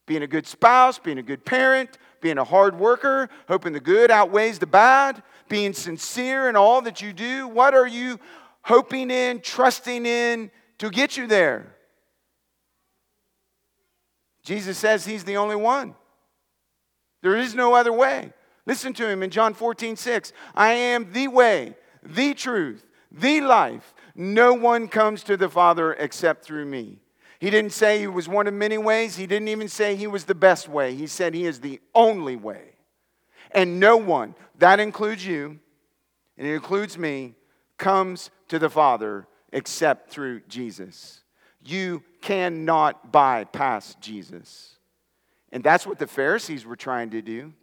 being 0.08 0.24
a 0.24 0.28
good 0.28 0.47
spouse, 0.47 0.97
being 0.97 1.20
a 1.20 1.24
good 1.24 1.45
parent, 1.45 1.99
being 2.22 2.38
a 2.39 2.43
hard 2.43 2.78
worker, 2.80 3.30
hoping 3.47 3.74
the 3.74 3.80
good 3.80 4.10
outweighs 4.10 4.58
the 4.58 4.66
bad, 4.66 5.22
being 5.47 5.74
sincere 5.74 6.49
in 6.49 6.55
all 6.55 6.82
that 6.82 7.01
you 7.01 7.14
do. 7.14 7.47
What 7.47 7.76
are 7.76 7.88
you 7.88 8.20
hoping 8.64 9.12
in, 9.12 9.41
trusting 9.41 10.05
in 10.05 10.49
to 10.80 10.89
get 10.89 11.16
you 11.18 11.28
there? 11.28 11.77
Jesus 14.48 14.78
says 14.78 15.04
he's 15.04 15.26
the 15.26 15.36
only 15.36 15.58
one. 15.58 15.93
There 17.22 17.36
is 17.36 17.54
no 17.54 17.74
other 17.74 17.91
way. 17.91 18.32
Listen 18.66 18.93
to 18.93 19.06
him 19.06 19.22
in 19.22 19.30
John 19.30 19.54
14, 19.54 19.98
6. 19.98 20.32
I 20.56 20.72
am 20.72 21.12
the 21.12 21.28
way, 21.28 21.76
the 22.02 22.34
truth, 22.34 22.86
the 23.12 23.41
life. 23.41 23.93
No 24.16 24.54
one 24.54 24.88
comes 24.88 25.22
to 25.24 25.36
the 25.36 25.50
Father 25.50 25.91
except 25.95 26.45
through 26.45 26.64
me. 26.64 27.00
He 27.39 27.50
didn't 27.50 27.74
say 27.74 28.00
he 28.00 28.08
was 28.08 28.30
one 28.30 28.48
of 28.48 28.54
many 28.54 28.78
ways. 28.78 29.18
He 29.18 29.28
didn't 29.28 29.50
even 29.50 29.68
say 29.68 29.98
he 29.98 30.08
was 30.08 30.24
the 30.24 30.34
best 30.34 30.70
way. 30.70 30.95
He 30.95 31.08
said 31.08 31.34
he 31.34 31.45
is 31.45 31.60
the 31.60 31.82
only 31.93 32.38
way. 32.38 32.70
And 33.52 33.82
no 33.82 33.98
one, 33.98 34.34
that 34.60 34.80
includes 34.80 35.26
you, 35.26 35.60
and 36.38 36.48
it 36.48 36.54
includes 36.54 36.98
me, 36.98 37.36
comes 37.78 38.30
to 38.48 38.60
the 38.60 38.70
Father 38.70 39.28
except 39.52 40.10
through 40.10 40.39
Jesus. 40.48 41.20
You 41.66 42.02
cannot 42.22 43.11
bypass 43.11 43.95
Jesus. 44.01 44.76
And 45.51 45.63
that's 45.63 45.88
what 45.88 45.99
the 45.99 46.07
Pharisees 46.07 46.65
were 46.65 46.76
trying 46.76 47.11
to 47.11 47.22
do. 47.22 47.53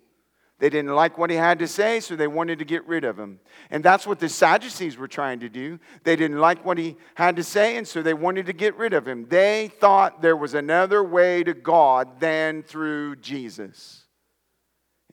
They 0.61 0.71
didn't 0.71 0.95
like 0.95 1.19
what 1.19 1.31
he 1.31 1.37
had 1.37 1.59
to 1.59 1.67
say, 1.67 2.01
so 2.01 2.15
they 2.15 2.29
wanted 2.29 2.61
to 2.61 2.65
get 2.65 2.87
rid 2.87 3.05
of 3.05 3.19
him. 3.19 3.41
And 3.71 3.85
that's 3.85 4.07
what 4.07 4.21
the 4.21 4.29
Sadducees 4.29 4.97
were 4.97 5.09
trying 5.09 5.41
to 5.41 5.49
do. 5.49 5.81
They 6.05 6.15
didn't 6.17 6.39
like 6.39 6.65
what 6.65 6.79
he 6.79 6.97
had 7.15 7.37
to 7.37 7.43
say, 7.43 7.77
and 7.77 7.87
so 7.87 8.03
they 8.03 8.15
wanted 8.15 8.47
to 8.47 8.53
get 8.53 8.77
rid 8.77 8.95
of 8.95 9.07
him. 9.07 9.27
They 9.29 9.71
thought 9.81 10.23
there 10.23 10.37
was 10.37 10.55
another 10.55 11.03
way 11.03 11.43
to 11.43 11.55
God 11.55 12.21
than 12.21 12.63
through 12.63 13.17
Jesus. 13.17 14.05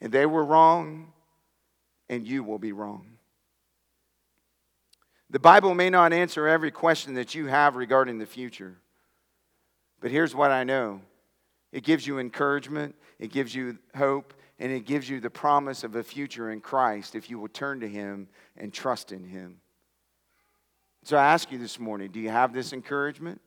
And 0.00 0.12
they 0.12 0.26
were 0.26 0.44
wrong, 0.44 1.12
and 2.08 2.26
you 2.26 2.44
will 2.44 2.58
be 2.58 2.72
wrong. 2.72 3.06
The 5.28 5.40
Bible 5.40 5.74
may 5.74 5.90
not 5.90 6.12
answer 6.12 6.46
every 6.46 6.70
question 6.70 7.14
that 7.14 7.34
you 7.34 7.46
have 7.46 7.74
regarding 7.74 8.18
the 8.18 8.26
future. 8.26 8.78
But 10.02 10.10
here's 10.10 10.34
what 10.34 10.50
I 10.50 10.64
know 10.64 11.00
it 11.70 11.84
gives 11.84 12.06
you 12.06 12.18
encouragement, 12.18 12.94
it 13.18 13.32
gives 13.32 13.54
you 13.54 13.78
hope, 13.96 14.34
and 14.58 14.70
it 14.70 14.84
gives 14.84 15.08
you 15.08 15.20
the 15.20 15.30
promise 15.30 15.84
of 15.84 15.96
a 15.96 16.02
future 16.02 16.50
in 16.50 16.60
Christ 16.60 17.14
if 17.14 17.30
you 17.30 17.38
will 17.38 17.48
turn 17.48 17.80
to 17.80 17.88
Him 17.88 18.28
and 18.58 18.74
trust 18.74 19.12
in 19.12 19.24
Him. 19.24 19.60
So 21.04 21.16
I 21.16 21.32
ask 21.32 21.50
you 21.50 21.58
this 21.58 21.78
morning 21.78 22.10
do 22.10 22.20
you 22.20 22.28
have 22.28 22.52
this 22.52 22.74
encouragement? 22.74 23.40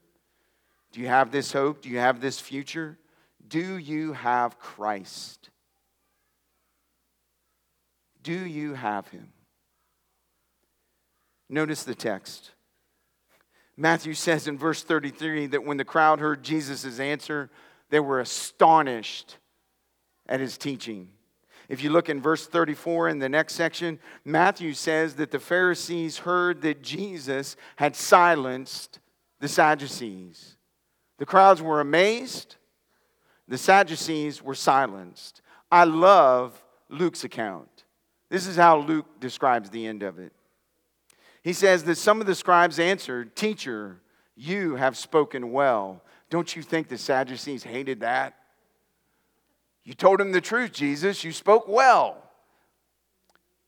Do 0.92 1.00
you 1.00 1.08
have 1.08 1.30
this 1.30 1.52
hope? 1.52 1.82
Do 1.82 1.90
you 1.90 1.98
have 1.98 2.20
this 2.20 2.40
future? 2.40 2.98
Do 3.46 3.76
you 3.76 4.14
have 4.14 4.58
Christ? 4.58 5.50
Do 8.22 8.46
you 8.46 8.74
have 8.74 9.06
Him? 9.08 9.28
Notice 11.48 11.84
the 11.84 11.94
text. 11.94 12.50
Matthew 13.76 14.14
says 14.14 14.48
in 14.48 14.56
verse 14.56 14.82
33 14.82 15.48
that 15.48 15.64
when 15.64 15.76
the 15.76 15.84
crowd 15.84 16.20
heard 16.20 16.42
Jesus' 16.42 16.98
answer, 16.98 17.50
they 17.90 18.00
were 18.00 18.20
astonished 18.20 19.36
at 20.28 20.40
his 20.40 20.56
teaching. 20.56 21.08
If 21.68 21.82
you 21.82 21.90
look 21.90 22.08
in 22.08 22.20
verse 22.20 22.46
34 22.46 23.08
in 23.08 23.18
the 23.18 23.28
next 23.28 23.54
section, 23.54 23.98
Matthew 24.24 24.72
says 24.72 25.14
that 25.16 25.30
the 25.30 25.40
Pharisees 25.40 26.18
heard 26.18 26.62
that 26.62 26.82
Jesus 26.82 27.56
had 27.76 27.96
silenced 27.96 29.00
the 29.40 29.48
Sadducees. 29.48 30.56
The 31.18 31.26
crowds 31.26 31.60
were 31.60 31.80
amazed, 31.80 32.56
the 33.48 33.58
Sadducees 33.58 34.42
were 34.42 34.54
silenced. 34.54 35.42
I 35.70 35.84
love 35.84 36.62
Luke's 36.88 37.24
account. 37.24 37.84
This 38.28 38.46
is 38.46 38.56
how 38.56 38.78
Luke 38.78 39.20
describes 39.20 39.70
the 39.70 39.86
end 39.86 40.02
of 40.02 40.18
it. 40.18 40.32
He 41.46 41.52
says 41.52 41.84
that 41.84 41.94
some 41.94 42.20
of 42.20 42.26
the 42.26 42.34
scribes 42.34 42.80
answered, 42.80 43.36
Teacher, 43.36 44.00
you 44.34 44.74
have 44.74 44.96
spoken 44.96 45.52
well. 45.52 46.02
Don't 46.28 46.56
you 46.56 46.60
think 46.60 46.88
the 46.88 46.98
Sadducees 46.98 47.62
hated 47.62 48.00
that? 48.00 48.34
You 49.84 49.94
told 49.94 50.18
them 50.18 50.32
the 50.32 50.40
truth, 50.40 50.72
Jesus. 50.72 51.22
You 51.22 51.30
spoke 51.30 51.68
well. 51.68 52.20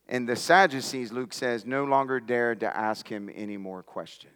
And 0.08 0.28
the 0.28 0.34
Sadducees, 0.34 1.12
Luke 1.12 1.32
says, 1.32 1.64
no 1.64 1.84
longer 1.84 2.18
dared 2.18 2.58
to 2.60 2.76
ask 2.76 3.06
him 3.06 3.30
any 3.32 3.56
more 3.56 3.84
questions. 3.84 4.32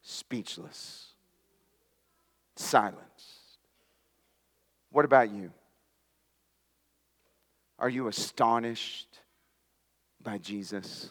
Speechless, 0.00 1.08
silenced. 2.56 3.58
What 4.90 5.04
about 5.04 5.30
you? 5.30 5.52
Are 7.78 7.90
you 7.90 8.08
astonished 8.08 9.18
by 10.22 10.38
Jesus? 10.38 11.10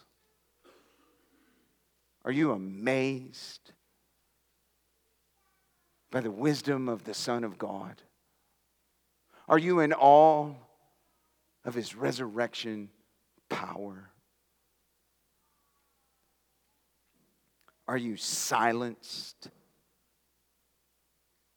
Are 2.25 2.31
you 2.31 2.51
amazed 2.51 3.73
by 6.11 6.21
the 6.21 6.31
wisdom 6.31 6.87
of 6.87 7.03
the 7.03 7.13
Son 7.13 7.43
of 7.43 7.57
God? 7.57 8.01
Are 9.49 9.57
you 9.57 9.81
in 9.81 9.93
awe 9.93 10.53
of 11.65 11.73
his 11.73 11.95
resurrection 11.95 12.89
power? 13.49 14.09
Are 17.87 17.97
you 17.97 18.15
silenced 18.15 19.49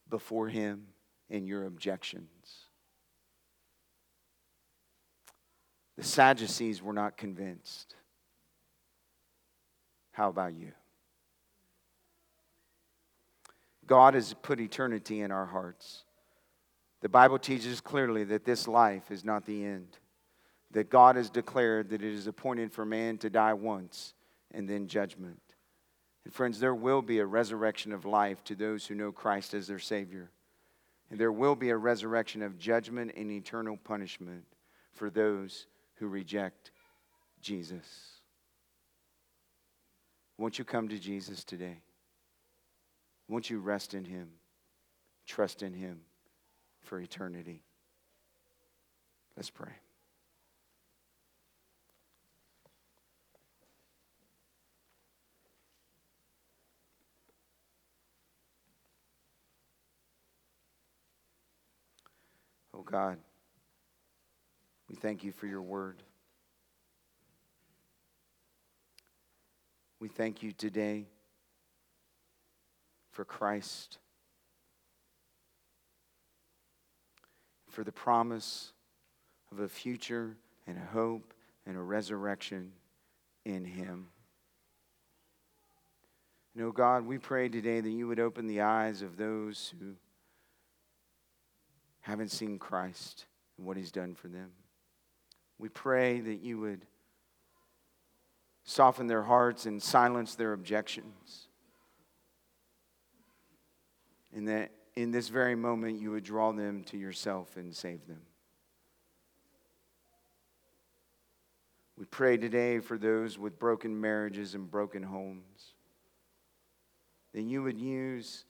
before 0.09 0.49
him 0.49 0.89
in 1.31 1.47
your 1.47 1.65
objections? 1.65 2.29
The 5.97 6.05
Sadducees 6.05 6.83
were 6.83 6.93
not 6.93 7.17
convinced. 7.17 7.95
How 10.17 10.31
about 10.31 10.55
you? 10.55 10.73
God 13.87 14.15
has 14.15 14.33
put 14.33 14.59
eternity 14.61 15.21
in 15.21 15.31
our 15.31 15.45
hearts. 15.45 16.05
The 17.03 17.11
Bible 17.11 17.39
teaches 17.39 17.83
clearly 17.83 18.25
that 18.25 18.47
this 18.47 18.67
life 18.67 19.11
is 19.11 19.27
not 19.27 19.45
the 19.45 19.63
end, 19.63 19.99
that 20.71 20.89
God 20.89 21.17
has 21.17 21.29
declared 21.29 21.91
that 21.91 22.03
it 22.03 22.15
is 22.15 22.27
appointed 22.27 22.73
for 22.73 22.87
man 22.87 23.19
to 23.19 23.29
die 23.29 23.53
once 23.53 24.15
and 24.53 24.67
then 24.67 24.89
judgment. 24.89 25.39
And 26.25 26.33
friends, 26.33 26.61
there 26.61 26.75
will 26.75 27.03
be 27.03 27.19
a 27.19 27.27
resurrection 27.27 27.93
of 27.93 28.07
life 28.07 28.43
to 28.45 28.55
those 28.55 28.87
who 28.87 28.95
know 28.95 29.13
Christ 29.13 29.53
as 29.53 29.67
their 29.67 29.79
Savior. 29.79 30.31
And 31.11 31.21
there 31.21 31.31
will 31.31 31.57
be 31.57 31.69
a 31.69 31.77
resurrection 31.77 32.41
of 32.43 32.59
judgment 32.59 33.13
and 33.19 33.31
eternal 33.31 33.77
punishment 33.77 34.45
for 34.95 35.11
those 35.11 35.67
who 35.97 36.09
reject 36.09 36.71
Jesus. 37.43 38.16
Won't 40.39 40.59
you 40.59 40.65
come 40.65 40.89
to 40.89 40.99
Jesus 40.99 41.45
today? 41.45 41.81
Won't 43.29 43.51
you 43.51 43.59
rest 43.59 43.95
in 43.95 44.05
him, 44.05 44.29
trust 45.27 45.63
in 45.63 45.73
him 45.73 46.01
for 46.83 47.01
eternity? 47.01 47.63
Let's 49.37 49.51
pray. 49.51 49.73
Oh 62.75 62.83
God, 62.83 63.19
we 64.89 64.97
thank 64.97 65.25
you 65.25 65.33
for 65.33 65.47
your 65.47 65.63
word. 65.63 66.03
We 69.99 70.09
thank 70.09 70.43
you 70.43 70.53
today 70.53 71.07
for 73.13 73.25
Christ, 73.25 73.99
for 77.71 77.83
the 77.83 77.93
promise 77.93 78.73
of 79.51 79.61
a 79.61 79.69
future 79.69 80.37
and 80.67 80.77
a 80.77 80.93
hope 80.93 81.33
and 81.67 81.79
a 81.79 81.81
resurrection 81.81 82.73
in 83.47 83.65
Him. 83.65 84.09
And 86.55 86.65
oh 86.65 86.73
God, 86.73 87.07
we 87.07 87.17
pray 87.17 87.49
today 87.49 87.81
that 87.81 87.89
you 87.91 88.07
would 88.07 88.21
open 88.21 88.47
the 88.47 88.61
eyes 88.61 89.01
of 89.01 89.17
those 89.17 89.73
who 89.81 89.95
haven't 92.01 92.33
seen 92.33 92.59
Christ 92.59 93.25
and 93.57 93.67
what 93.67 93.79
He's 93.79 93.93
done 93.93 94.15
for 94.15 94.29
them. 94.29 94.51
We 95.59 95.71
pray 95.71 96.21
that 96.21 96.43
you 96.43 96.59
would 96.61 96.85
soften 98.67 99.07
their 99.07 99.23
hearts 99.23 99.65
and 99.65 99.83
silence 99.83 100.35
their 100.35 100.53
objections. 100.53 101.47
And 104.35 104.49
that 104.49 104.73
in 104.97 105.13
this 105.13 105.29
very 105.29 105.55
moment 105.55 106.01
you 106.01 106.11
would 106.11 106.25
draw 106.25 106.53
them 106.53 106.83
to 106.85 106.99
yourself 106.99 107.57
and 107.57 107.75
save 107.75 108.07
them. 108.07 108.21
We 111.97 112.05
pray 112.07 112.37
today 112.37 112.81
for 112.81 112.99
those 112.99 113.39
with 113.39 113.59
broken 113.59 113.99
marriages 113.99 114.55
and 114.55 114.71
broken 114.71 115.03
homes. 115.03 115.73
That 117.33 117.43
you 117.43 117.63
would 117.63 117.79
use 117.79 118.45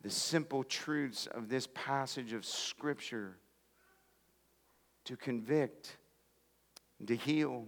the 0.00 0.10
simple 0.10 0.64
truths 0.64 1.28
of 1.28 1.48
this 1.48 1.68
passage 1.74 2.32
of 2.32 2.44
Scripture 2.44 3.36
to 5.04 5.16
convict, 5.16 5.98
to 7.06 7.14
heal, 7.14 7.66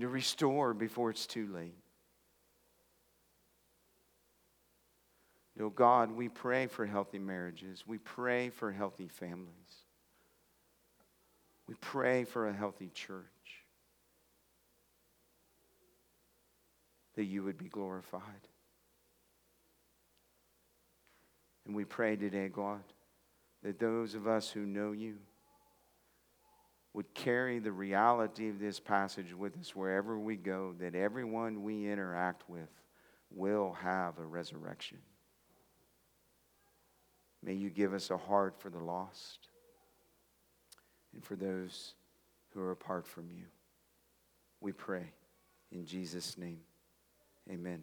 to 0.00 0.08
restore 0.08 0.74
before 0.74 1.10
it's 1.10 1.26
too 1.26 1.46
late. 1.52 1.76
Oh 5.60 5.68
God, 5.68 6.10
we 6.10 6.28
pray 6.28 6.66
for 6.66 6.86
healthy 6.86 7.18
marriages. 7.18 7.84
We 7.86 7.98
pray 7.98 8.48
for 8.48 8.72
healthy 8.72 9.08
families. 9.08 9.52
We 11.68 11.74
pray 11.80 12.24
for 12.24 12.48
a 12.48 12.52
healthy 12.52 12.90
church. 12.92 13.26
That 17.16 17.24
you 17.24 17.42
would 17.44 17.58
be 17.58 17.68
glorified. 17.68 18.22
And 21.66 21.76
we 21.76 21.84
pray 21.84 22.16
today, 22.16 22.48
God, 22.48 22.82
that 23.62 23.78
those 23.78 24.14
of 24.14 24.26
us 24.26 24.50
who 24.50 24.66
know 24.66 24.92
you 24.92 25.18
would 26.94 27.14
carry 27.14 27.58
the 27.58 27.72
reality 27.72 28.48
of 28.48 28.58
this 28.58 28.78
passage 28.78 29.34
with 29.34 29.58
us 29.58 29.74
wherever 29.74 30.18
we 30.18 30.36
go, 30.36 30.74
that 30.78 30.94
everyone 30.94 31.62
we 31.62 31.90
interact 31.90 32.48
with 32.48 32.68
will 33.30 33.72
have 33.72 34.18
a 34.18 34.24
resurrection. 34.24 34.98
May 37.42 37.54
you 37.54 37.70
give 37.70 37.94
us 37.94 38.10
a 38.10 38.16
heart 38.16 38.54
for 38.58 38.70
the 38.70 38.78
lost 38.78 39.48
and 41.12 41.24
for 41.24 41.34
those 41.34 41.94
who 42.50 42.60
are 42.60 42.70
apart 42.70 43.06
from 43.06 43.30
you. 43.30 43.44
We 44.60 44.72
pray 44.72 45.12
in 45.72 45.86
Jesus' 45.86 46.36
name. 46.38 46.60
Amen. 47.50 47.82